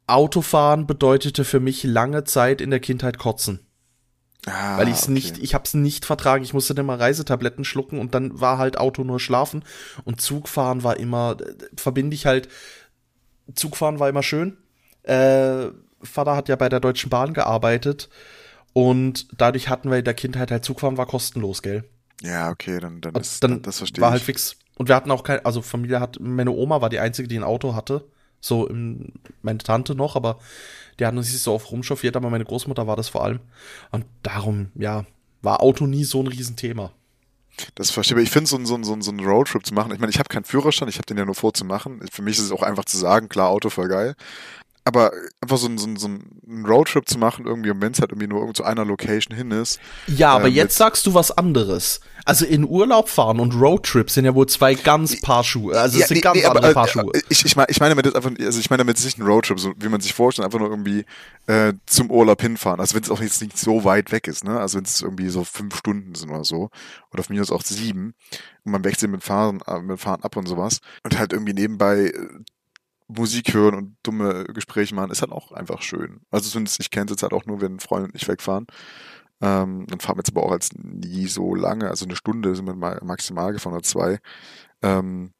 [0.08, 3.60] Autofahren bedeutete für mich lange Zeit in der Kindheit kotzen.
[4.46, 5.12] ah, weil ich es okay.
[5.12, 6.44] nicht, ich hab's nicht vertragen.
[6.44, 9.64] Ich musste dann mal Reisetabletten schlucken und dann war halt Auto nur schlafen
[10.06, 12.48] und Zugfahren war immer, äh, verbinde ich halt,
[13.54, 14.58] Zugfahren war immer schön.
[15.04, 15.68] Äh,
[16.02, 18.10] Vater hat ja bei der Deutschen Bahn gearbeitet
[18.74, 21.84] und dadurch hatten wir in der Kindheit halt Zugfahren war kostenlos, gell?
[22.24, 24.14] Ja, okay, dann, dann Und ist, dann das verstehe war ich.
[24.14, 24.56] halt fix.
[24.78, 27.44] Und wir hatten auch kein, also Familie hat, meine Oma war die einzige, die ein
[27.44, 28.06] Auto hatte.
[28.40, 30.40] So, im, meine Tante noch, aber
[31.00, 33.40] die hatten sich so oft rumchauffiert, aber meine Großmutter war das vor allem.
[33.92, 35.06] Und darum, ja,
[35.42, 36.92] war Auto nie so ein Riesenthema.
[37.76, 38.26] Das verstehe ich.
[38.26, 40.20] Ich finde, so, ein- so, ein- so, so einen Roadtrip zu machen, ich meine, ich
[40.20, 42.02] habe keinen Führerschein, ich habe den ja nur vor zu machen.
[42.12, 44.16] Für mich ist es auch einfach zu sagen, klar, Auto voll geil.
[44.88, 45.12] Aber
[45.42, 48.12] einfach so, ein- so, ein- so einen Roadtrip zu machen, irgendwie, und wenn es halt
[48.12, 49.80] irgendwie nur irgendwo zu einer Location hin ist.
[50.08, 52.00] Ja, aber Ähm, jetzt sagst du was anderes.
[52.24, 55.78] Also in Urlaub fahren und Roadtrip sind ja wohl zwei ganz Paar Schuhe.
[55.80, 57.12] Also es Ja, sind nee, ganz nee, aber, andere äh, Paar Schuhe.
[57.14, 59.60] äh, Ich, ich, meine, ich meine damit einfach, also ich meine damit nicht ein Roadtrip,
[59.60, 61.06] so wie man sich vorstellt, einfach nur irgendwie
[61.48, 62.80] äh, zum Urlaub hinfahren.
[62.80, 64.60] Also wenn es auch jetzt nicht so weit weg ist, ne?
[64.60, 66.70] Also wenn es irgendwie so fünf Stunden sind oder so,
[67.14, 68.14] oder von mir aus auch sieben,
[68.64, 70.80] und man wechselt mit Fahren, äh, mit Fahren ab und sowas.
[71.04, 72.12] Und halt irgendwie nebenbei
[73.08, 76.22] Musik hören und dumme Gespräche machen, ist halt auch einfach schön.
[76.30, 78.68] Also zumindest ich kenne es jetzt halt auch nur, wenn Freunde und ich wegfahren.
[79.40, 82.66] Ähm, dann fahren wir jetzt aber auch als nie so lange, also eine Stunde sind
[82.66, 84.20] wir mal maximal gefahren oder zwei.
[84.82, 85.32] Ähm,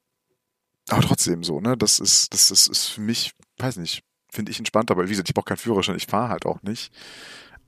[0.90, 1.76] aber trotzdem so, ne?
[1.78, 5.30] Das ist, das ist, ist für mich, weiß nicht, finde ich entspannter, weil wie gesagt,
[5.30, 6.94] ich brauche keinen Führerschein, ich fahre halt auch nicht.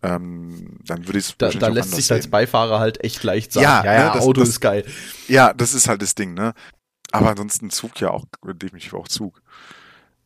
[0.02, 3.64] Ähm, dann würde ich es Da, da lässt sich als Beifahrer halt echt leicht sagen.
[3.66, 4.86] Ja, ja, ja ne, das- Auto das- ist geil.
[5.28, 6.54] Ja, das ist halt das Ding, ne?
[7.12, 9.42] Aber ansonsten Zug ja auch, definitiv auch Zug.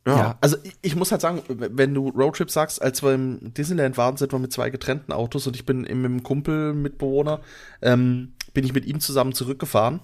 [0.06, 0.18] Ja.
[0.18, 0.38] Ja.
[0.42, 4.18] also ich, ich muss halt sagen, wenn du Roadtrip sagst, als wir im Disneyland waren,
[4.18, 7.42] sind wir mit zwei getrennten Autos und ich bin mit einem Kumpel, Mitbewohner,
[7.82, 10.02] ähm, bin ich mit ihm zusammen zurückgefahren.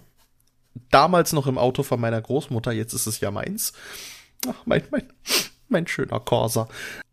[0.92, 3.74] Damals noch im Auto von meiner Großmutter, jetzt ist es ja meins.
[4.48, 5.04] Ach, mein, mein,
[5.68, 6.68] mein schöner Corsa.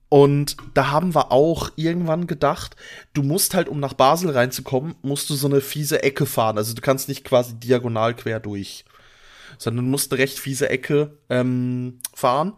[0.08, 2.76] Und da haben wir auch irgendwann gedacht,
[3.12, 6.58] du musst halt, um nach Basel reinzukommen, musst du so eine fiese Ecke fahren.
[6.58, 8.84] Also du kannst nicht quasi diagonal quer durch,
[9.58, 12.54] sondern musst eine recht fiese Ecke ähm, fahren,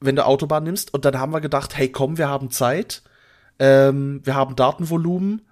[0.00, 0.92] wenn du Autobahn nimmst.
[0.94, 3.02] Und dann haben wir gedacht, hey komm, wir haben Zeit,
[3.58, 5.42] ähm, wir haben Datenvolumen,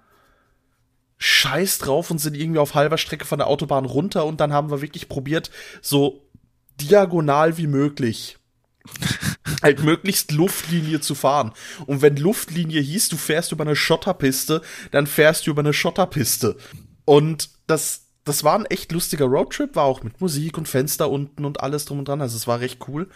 [1.17, 4.69] scheiß drauf und sind irgendwie auf halber Strecke von der Autobahn runter und dann haben
[4.69, 5.49] wir wirklich probiert,
[5.81, 6.27] so
[6.79, 8.37] diagonal wie möglich
[9.61, 11.51] halt möglichst Luftlinie zu fahren.
[11.85, 16.57] Und wenn Luftlinie hieß, du fährst über eine Schotterpiste, dann fährst du über eine Schotterpiste.
[17.05, 21.45] Und das, das war ein echt lustiger Roadtrip, war auch mit Musik und Fenster unten
[21.45, 22.21] und alles drum und dran.
[22.21, 23.09] Also es war recht cool.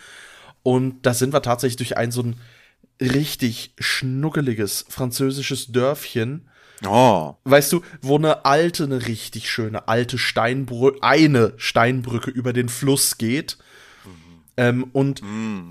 [0.63, 2.35] Und da sind wir tatsächlich durch ein so ein
[2.99, 6.47] richtig schnuckeliges französisches Dörfchen
[6.85, 7.35] Oh.
[7.43, 13.17] weißt du, wo eine alte, eine richtig schöne alte Steinbrücke, eine Steinbrücke über den Fluss
[13.19, 13.57] geht.
[14.57, 15.21] Ähm, und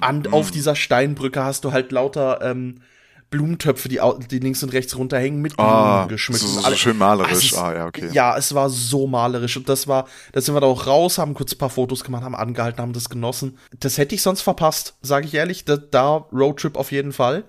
[0.01, 2.83] an, auf dieser Steinbrücke hast du halt lauter ähm,
[3.31, 4.01] Blumentöpfe, die,
[4.31, 6.41] die links und rechts runterhängen, mit Blumen Ah, geschmückt.
[6.43, 7.53] so, so, schön Ah, malerisch.
[7.53, 8.09] ist- Ah, ja, okay.
[8.13, 9.57] Ja, es war so malerisch.
[9.57, 12.25] Und das war, da sind wir da auch raus, haben kurz ein paar Fotos gemacht,
[12.25, 13.57] haben angehalten, haben das genossen.
[13.79, 15.65] Das hätte ich sonst verpasst, sage ich ehrlich.
[15.65, 17.45] Da, da Roadtrip auf jeden Fall.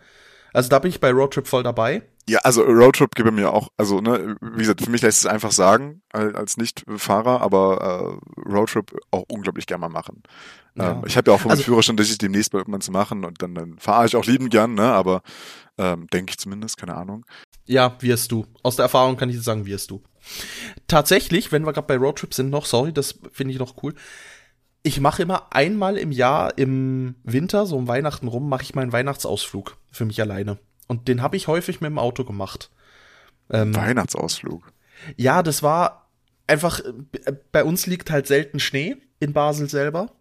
[0.53, 2.03] Also da bin ich bei Roadtrip voll dabei.
[2.29, 5.51] Ja, also Roadtrip gebe mir auch, also ne, wie gesagt, für mich lässt es einfach
[5.51, 10.21] sagen, al- als Nicht-Fahrer, aber äh, Roadtrip auch unglaublich gerne mal machen.
[10.75, 10.91] Ja.
[10.93, 13.25] Ähm, ich habe ja auch vom Also- Führerschein, dass ich demnächst mal irgendwann zu machen
[13.25, 15.23] und dann, dann fahre ich auch lieben gern, ne, aber
[15.77, 17.25] ähm, denke ich zumindest, keine Ahnung.
[17.65, 18.45] Ja, wirst du.
[18.61, 20.01] Aus der Erfahrung kann ich sagen, wirst du.
[20.87, 23.95] Tatsächlich, wenn wir gerade bei Roadtrips sind noch, sorry, das finde ich noch cool.
[24.83, 28.91] Ich mache immer einmal im Jahr im Winter, so um Weihnachten rum, mache ich meinen
[28.91, 30.57] Weihnachtsausflug für mich alleine.
[30.87, 32.69] Und den habe ich häufig mit dem Auto gemacht.
[33.49, 34.71] Ähm, Weihnachtsausflug.
[35.17, 36.09] ja, das war
[36.47, 40.11] einfach, äh, bei uns liegt halt selten Schnee in Basel selber.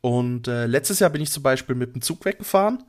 [0.00, 2.84] Und äh, letztes Jahr bin ich zum Beispiel mit dem Zug weggefahren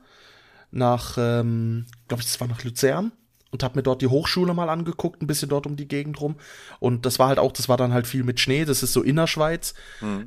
[0.70, 3.12] nach, ähm, glaube ich, das war nach Luzern
[3.50, 6.36] und habe mir dort die Hochschule mal angeguckt, ein bisschen dort um die Gegend rum.
[6.80, 9.02] Und das war halt auch, das war dann halt viel mit Schnee, das ist so
[9.02, 9.74] Innerschweiz.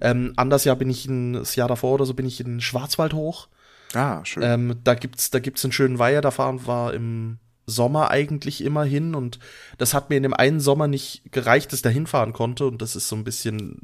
[0.02, 3.14] Ähm, anders Jahr bin ich in, das Jahr davor oder so bin ich in Schwarzwald
[3.14, 3.48] hoch.
[3.94, 4.44] Ah, schön.
[4.44, 8.84] Ähm, da gibt's, da gibt's einen schönen Weiher, da fahren wir im Sommer eigentlich immer
[8.84, 9.40] hin und
[9.78, 12.82] das hat mir in dem einen Sommer nicht gereicht, dass ich da hinfahren konnte und
[12.82, 13.80] das ist so ein bisschen,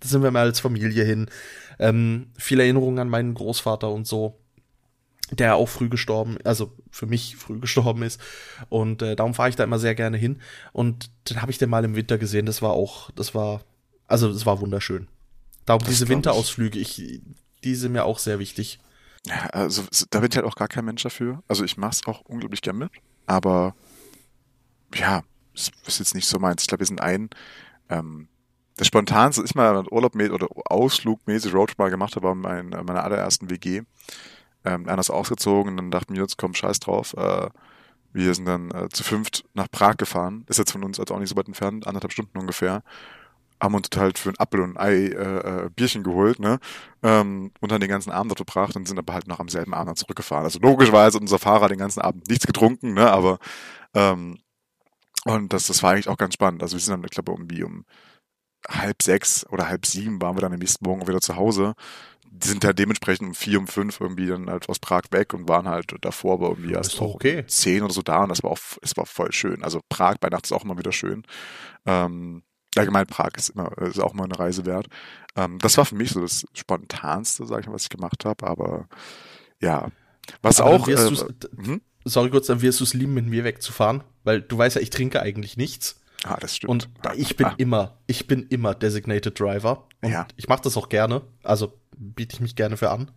[0.00, 1.28] da sind wir mal als Familie hin.
[1.78, 4.38] Ähm, viele Erinnerungen an meinen Großvater und so,
[5.30, 8.20] der auch früh gestorben, also für mich früh gestorben ist
[8.68, 10.38] und äh, darum fahre ich da immer sehr gerne hin
[10.72, 13.62] und dann habe ich den mal im Winter gesehen, das war auch, das war,
[14.06, 15.08] also das war wunderschön.
[15.64, 16.16] Darum diese glaub ich.
[16.16, 17.20] Winterausflüge, ich,
[17.64, 18.80] die sind mir auch sehr wichtig.
[19.26, 21.42] Ja, also da bin ich halt auch gar kein Mensch dafür.
[21.48, 22.90] Also ich mach's auch unglaublich gern mit,
[23.26, 23.74] aber
[24.94, 25.22] ja,
[25.54, 26.62] es ist jetzt nicht so meins.
[26.62, 27.30] Ich glaube, wir sind ein,
[27.88, 28.28] ähm,
[28.76, 33.50] das spontanste, ich mal Urlaub oder Ausflugmäßig Roadtrip mal gemacht habe, war mein, meiner allerersten
[33.50, 33.82] WG.
[34.64, 37.14] Ähm, einer ist ausgezogen und dann dachten wir uns, komm, scheiß drauf.
[37.16, 37.50] Äh,
[38.12, 40.44] wir sind dann äh, zu fünft nach Prag gefahren.
[40.48, 42.82] Ist jetzt von uns also auch nicht so weit entfernt, anderthalb Stunden ungefähr.
[43.62, 46.58] Haben uns halt für ein Apfel und ein Ei äh, äh, Bierchen geholt, ne?
[47.02, 49.74] Ähm, und dann den ganzen Abend dort verbracht und sind aber halt noch am selben
[49.74, 50.44] Abend zurückgefahren.
[50.44, 53.10] Also logischerweise hat unser Fahrer den ganzen Abend nichts getrunken, ne?
[53.10, 53.38] Aber
[53.94, 54.38] ähm,
[55.24, 56.62] und das, das war eigentlich auch ganz spannend.
[56.62, 57.84] Also wir sind dann, ich glaube, irgendwie um
[58.68, 61.74] halb sechs oder halb sieben waren wir dann am nächsten Morgen wieder zu Hause.
[62.24, 65.48] Die sind halt dementsprechend um vier, um fünf irgendwie dann halt aus Prag weg und
[65.48, 67.44] waren halt davor aber irgendwie erst okay.
[67.46, 69.62] zehn oder so da und das war auch, es war voll schön.
[69.62, 71.24] Also Prag bei Nacht ist auch immer wieder schön.
[71.86, 72.42] Ähm,
[72.76, 74.88] allgemein Prag ist immer, ist auch mal eine Reise wert.
[75.36, 78.46] Ähm, das war für mich so das Spontanste, sag ich mal, was ich gemacht habe,
[78.46, 78.86] aber
[79.60, 79.88] ja.
[80.40, 81.80] Was Aber auch, äh, hm?
[82.04, 84.90] sorry kurz, dann wirst du es lieben, mit mir wegzufahren, weil du weißt ja, ich
[84.90, 86.70] trinke eigentlich nichts ah, das stimmt.
[86.70, 90.26] und ich bin ah, immer, ich bin immer Designated Driver und Ja.
[90.36, 93.10] ich mache das auch gerne, also biete ich mich gerne für an.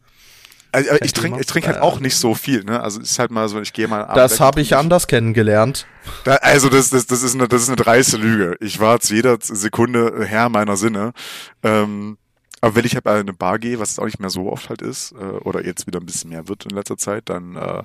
[0.75, 2.81] Also, ich trinke ich trink halt auch nicht so viel, ne?
[2.81, 5.87] Also es ist halt mal so, ich gehe mal abends Das habe ich anders kennengelernt.
[6.25, 8.57] Da, also das, das, das, ist eine, das ist eine dreiste Lüge.
[8.59, 11.13] Ich war zu jeder Sekunde Herr meiner Sinne.
[11.63, 12.17] Ähm,
[12.59, 15.13] Aber wenn ich halt eine Bar gehe, was auch nicht mehr so oft halt ist,
[15.13, 17.83] äh, oder jetzt wieder ein bisschen mehr wird in letzter Zeit, dann, äh,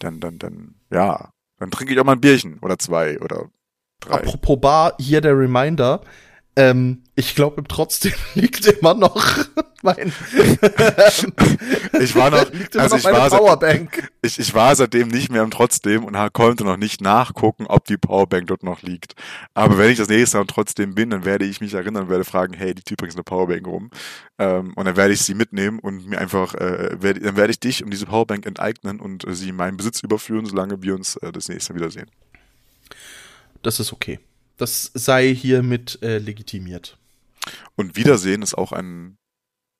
[0.00, 3.44] dann, dann, dann, ja, dann trinke ich auch mal ein Bierchen oder zwei oder
[4.00, 4.14] drei.
[4.14, 6.00] Apropos Bar, hier der Reminder.
[6.58, 9.44] Ähm, ich glaube, trotzdem liegt immer noch
[9.82, 10.10] mein.
[12.00, 14.10] ich war noch, liegt immer also noch ich meine war, seit, Powerbank.
[14.22, 17.98] ich, ich war seitdem nicht mehr im Trotzdem und konnte noch nicht nachgucken, ob die
[17.98, 19.14] Powerbank dort noch liegt.
[19.52, 22.08] Aber wenn ich das nächste Mal im Trotzdem bin, dann werde ich mich erinnern und
[22.08, 23.90] werde fragen, hey, die Typ bringt eine Powerbank rum.
[24.38, 27.60] Ähm, und dann werde ich sie mitnehmen und mir einfach, äh, werde, dann werde ich
[27.60, 31.16] dich um diese Powerbank enteignen und äh, sie in meinen Besitz überführen, solange wir uns
[31.16, 32.10] äh, das nächste Mal wiedersehen.
[33.62, 34.20] Das ist okay.
[34.56, 36.98] Das sei hiermit äh, legitimiert.
[37.76, 39.18] Und Wiedersehen ist auch ein,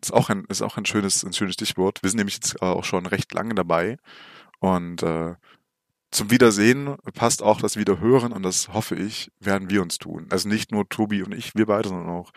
[0.03, 2.03] ist auch ein, ist auch ein schönes, ein schönes Stichwort.
[2.03, 3.97] Wir sind nämlich jetzt äh, auch schon recht lange dabei.
[4.61, 5.35] Und äh,
[6.11, 10.27] zum Wiedersehen passt auch das Wiederhören und das hoffe ich, werden wir uns tun.
[10.31, 12.33] Also nicht nur Tobi und ich, wir beide, sondern auch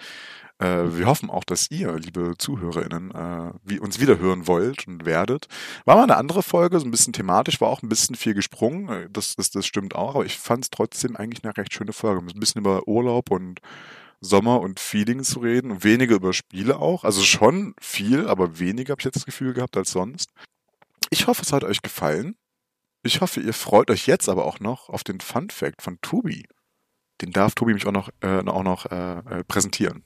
[0.66, 5.48] wir hoffen auch, dass ihr, liebe ZuhörerInnen, äh, wie uns wiederhören wollt und werdet.
[5.86, 8.90] War mal eine andere Folge, so ein bisschen thematisch, war auch ein bisschen viel gesprungen.
[8.90, 11.94] Äh, Das, das, das stimmt auch, aber ich fand es trotzdem eigentlich eine recht schöne
[11.94, 12.22] Folge.
[12.22, 13.62] Ein bisschen über Urlaub und
[14.22, 17.04] Sommer und Feeling zu reden und weniger über Spiele auch.
[17.06, 20.32] Also schon viel, aber weniger habe ich jetzt das Gefühl gehabt als sonst.
[21.10, 22.36] Ich hoffe, es hat euch gefallen.
[23.02, 26.46] Ich hoffe, ihr freut euch jetzt aber auch noch auf den Fun Fact von Tobi.
[27.22, 30.04] Den darf Tobi mich auch noch, äh, auch noch äh, äh, präsentieren.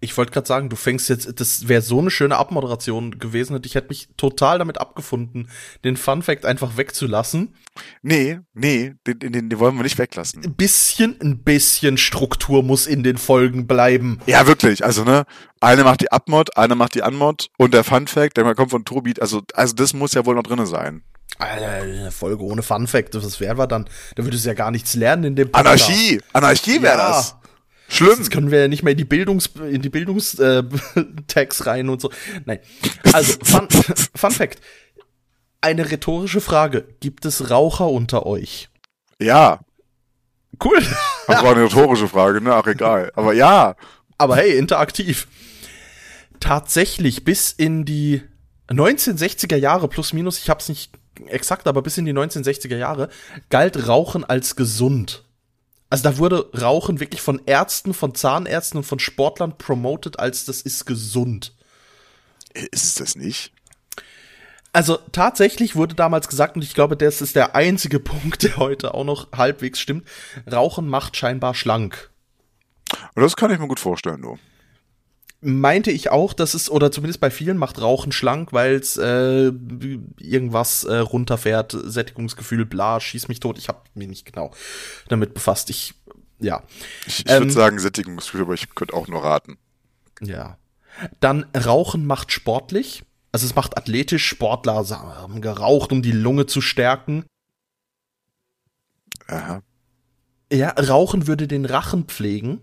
[0.00, 3.66] Ich wollte gerade sagen, du fängst jetzt, das wäre so eine schöne Abmoderation gewesen und
[3.66, 5.48] ich hätte mich total damit abgefunden,
[5.84, 7.54] den Fun Fact einfach wegzulassen.
[8.02, 10.42] Nee, nee, den, den, den wollen wir nicht weglassen.
[10.44, 14.18] Ein bisschen, ein bisschen Struktur muss in den Folgen bleiben.
[14.26, 14.84] Ja, wirklich.
[14.84, 15.24] Also, ne,
[15.60, 18.84] eine macht die Abmod, eine macht die Anmod und der Fun Fact, der kommt von
[18.84, 19.14] Tobi.
[19.20, 21.02] Also, also das muss ja wohl noch drinne sein.
[21.38, 24.70] Alter, eine Folge ohne Fun Fact, das wären wir dann, da würdest du ja gar
[24.70, 25.84] nichts lernen in dem Podcast.
[25.88, 26.20] Anarchie!
[26.32, 27.08] Anarchie wäre Ja.
[27.08, 27.36] das.
[27.88, 28.16] Schlimm.
[28.18, 30.40] Jetzt können wir ja nicht mehr in die Bildungs in die Bildungstags
[30.96, 32.10] äh, Tags rein und so.
[32.44, 32.58] Nein.
[33.12, 33.68] Also Fun,
[34.14, 34.60] Fun Fact.
[35.60, 38.68] Eine rhetorische Frage: Gibt es Raucher unter euch?
[39.20, 39.60] Ja.
[40.62, 40.82] Cool.
[41.26, 42.54] Das war eine rhetorische Frage, ne?
[42.54, 43.12] Ach, egal.
[43.14, 43.76] Aber ja.
[44.18, 45.28] Aber hey, interaktiv.
[46.40, 48.22] Tatsächlich bis in die
[48.68, 50.92] 1960er Jahre plus minus, ich hab's nicht
[51.26, 53.08] exakt, aber bis in die 1960er Jahre
[53.48, 55.25] galt Rauchen als gesund.
[55.88, 60.60] Also da wurde Rauchen wirklich von Ärzten, von Zahnärzten und von Sportlern promoted als das
[60.60, 61.52] ist gesund.
[62.54, 63.52] Ist es das nicht?
[64.72, 68.94] Also tatsächlich wurde damals gesagt, und ich glaube, das ist der einzige Punkt, der heute
[68.94, 70.06] auch noch halbwegs stimmt,
[70.50, 72.10] Rauchen macht scheinbar schlank.
[73.14, 74.38] Das kann ich mir gut vorstellen, du.
[75.42, 79.52] Meinte ich auch, dass es, oder zumindest bei vielen macht Rauchen schlank, weil es äh,
[80.18, 83.58] irgendwas äh, runterfährt, Sättigungsgefühl, bla, schieß mich tot.
[83.58, 84.50] Ich habe mich nicht genau
[85.08, 85.68] damit befasst.
[85.68, 85.94] Ich,
[86.40, 86.62] ja.
[87.06, 89.58] Ich, ich Ähm, würde sagen Sättigungsgefühl, aber ich könnte auch nur raten.
[90.22, 90.56] Ja.
[91.20, 93.04] Dann Rauchen macht sportlich.
[93.30, 94.26] Also es macht athletisch.
[94.26, 97.26] Sportler haben geraucht, um die Lunge zu stärken.
[99.26, 99.62] Aha.
[100.50, 102.60] Ja, Rauchen würde den Rachen pflegen.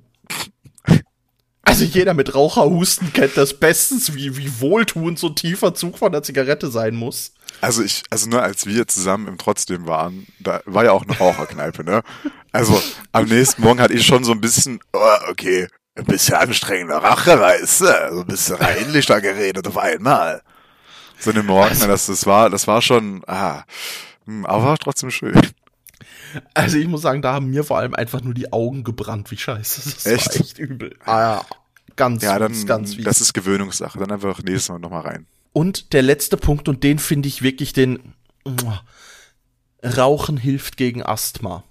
[1.74, 6.12] Also jeder mit Raucherhusten kennt das bestens, wie, wie wohltuend so ein tiefer Zug von
[6.12, 7.34] der Zigarette sein muss.
[7.62, 11.18] Also ich, also nur als wir zusammen im Trotzdem waren, da war ja auch eine
[11.18, 12.04] Raucherkneipe, ne?
[12.52, 12.80] Also
[13.12, 17.40] am nächsten Morgen hatte ich schon so ein bisschen, oh, okay, ein bisschen anstrengender Rache,
[17.40, 17.86] weißt du?
[18.12, 20.44] So ein bisschen reinlicher geredet auf einmal.
[21.18, 23.64] So eine Morgen, das, das war, das war schon, ah,
[24.26, 25.42] hm, aber war trotzdem schön.
[26.54, 29.38] Also ich muss sagen, da haben mir vor allem einfach nur die Augen gebrannt, wie
[29.38, 29.82] scheiße.
[29.92, 30.28] Das Echt?
[30.28, 30.96] war echt übel.
[31.06, 31.46] Ah, ja.
[31.96, 33.06] Ganz, Ja, dann, ganz fies.
[33.06, 34.00] das ist Gewöhnungssache.
[34.00, 35.28] Dann einfach nächstes Mal nochmal rein.
[35.52, 38.14] Und der letzte Punkt, und den finde ich wirklich den.
[39.84, 41.64] Rauchen hilft gegen Asthma.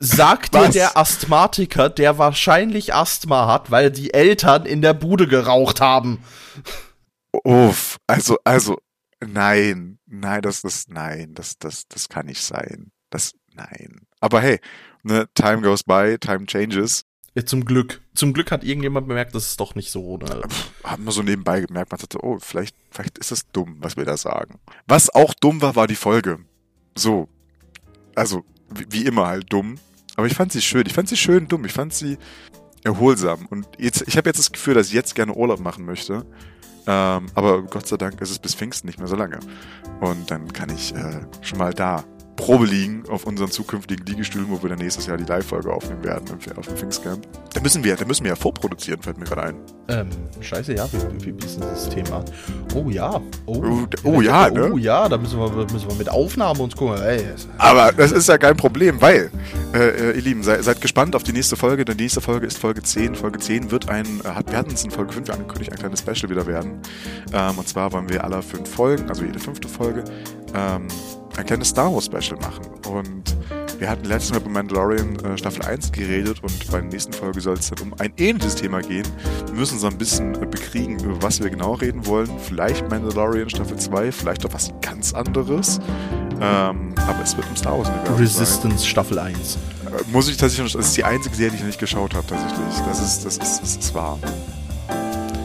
[0.00, 5.80] Sagt dir der Asthmatiker, der wahrscheinlich Asthma hat, weil die Eltern in der Bude geraucht
[5.80, 6.24] haben.
[7.44, 8.78] Uff, also, also,
[9.24, 12.90] nein, nein, das ist, nein, das, das, das kann nicht sein.
[13.10, 14.00] Das, nein.
[14.20, 14.58] Aber hey,
[15.04, 17.04] ne, time goes by, time changes.
[17.34, 18.02] Ja, zum Glück.
[18.14, 20.18] Zum Glück hat irgendjemand bemerkt, das ist doch nicht so.
[20.18, 20.42] Ne?
[20.84, 24.04] Haben wir so nebenbei gemerkt, man dachte, oh, vielleicht, vielleicht ist das dumm, was wir
[24.04, 24.58] da sagen.
[24.86, 26.40] Was auch dumm war, war die Folge.
[26.94, 27.28] So.
[28.14, 29.78] Also, wie, wie immer halt dumm.
[30.16, 30.84] Aber ich fand sie schön.
[30.86, 31.64] Ich fand sie schön dumm.
[31.64, 32.18] Ich fand sie
[32.84, 33.46] erholsam.
[33.46, 36.26] Und jetzt, ich habe jetzt das Gefühl, dass ich jetzt gerne Urlaub machen möchte.
[36.86, 39.40] Ähm, aber Gott sei Dank ist es bis Pfingsten nicht mehr so lange.
[40.00, 42.04] Und dann kann ich äh, schon mal da
[42.36, 46.24] Probe liegen auf unseren zukünftigen Liegestühlen, wo wir dann nächstes Jahr die Live-Folge aufnehmen werden
[46.56, 47.26] auf dem Pfingstcamp.
[47.52, 49.56] Da müssen wir, da müssen wir ja vorproduzieren, fällt mir gerade ein.
[49.88, 50.08] Ähm,
[50.40, 52.24] scheiße, ja, wie, wie, wie ist denn das Thema?
[52.74, 53.20] Oh ja.
[53.46, 54.72] Oh, Oh, oh ja, ne?
[54.72, 57.02] Oh ja, da müssen wir, müssen wir mit Aufnahmen uns gucken.
[57.02, 57.22] Ey,
[57.58, 59.30] Aber das ist ja kein Problem, weil,
[59.74, 62.46] äh, äh, ihr Lieben, seid, seid gespannt auf die nächste Folge, denn die nächste Folge
[62.46, 63.14] ist Folge 10.
[63.14, 66.00] Folge 10 wird ein, äh, hat, wir hatten es in Folge 5 angekündigt, ein kleines
[66.00, 66.80] Special wieder werden.
[67.32, 70.04] Ähm, und zwar wollen wir alle fünf Folgen, also jede fünfte Folge,
[70.54, 70.88] ähm,
[71.36, 72.64] ein kleines Star Wars Special machen.
[72.88, 73.36] Und
[73.78, 77.40] wir hatten letztes Mal bei Mandalorian äh, Staffel 1 geredet und bei der nächsten Folge
[77.40, 79.06] soll es dann um ein ähnliches Thema gehen.
[79.46, 82.30] Wir müssen uns ein bisschen äh, bekriegen, über was wir genau reden wollen.
[82.38, 85.80] Vielleicht Mandalorian Staffel 2, vielleicht auch was ganz anderes.
[86.40, 88.24] Ähm, aber es wird um Star Wars Universum sein.
[88.24, 89.56] Resistance Staffel 1.
[89.56, 92.26] Äh, Muss ich tatsächlich das ist die einzige Serie, die ich noch nicht geschaut habe,
[92.26, 92.74] tatsächlich.
[92.86, 94.18] Das ist, das ist, das ist wahr.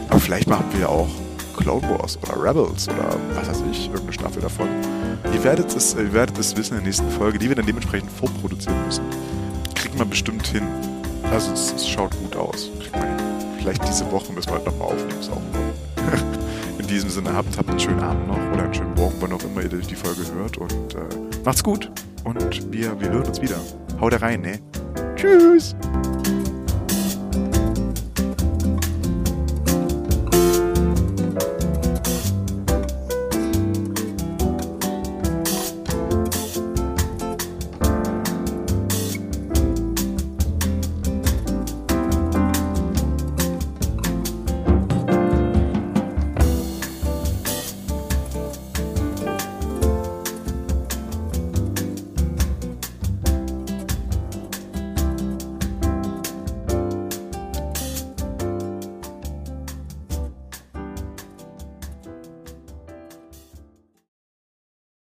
[0.08, 1.08] Aber vielleicht machen wir ja auch
[1.58, 4.68] Clone Wars oder Rebels oder was weiß ich, irgendeine Staffel davon.
[5.32, 8.10] Ihr werdet es, ihr werdet es wissen in der nächsten Folge, die wir dann dementsprechend
[8.12, 9.04] vorproduzieren müssen.
[9.74, 10.62] Kriegt man bestimmt hin.
[11.32, 12.70] Also es, es schaut gut aus.
[12.80, 13.16] Kriegt man hin.
[13.58, 16.78] Vielleicht diese Woche müssen wir halt nochmal aufnehmen, ist auch.
[16.78, 19.42] In diesem Sinne, habt, habt einen schönen Abend noch oder einen schönen Morgen, wann auch
[19.42, 20.56] immer ihr die Folge hört.
[20.58, 20.98] Und äh,
[21.44, 21.90] macht's gut.
[22.24, 23.58] Und wir, wir hören uns wieder.
[24.00, 24.60] Haut rein, ne?
[25.16, 25.74] Tschüss.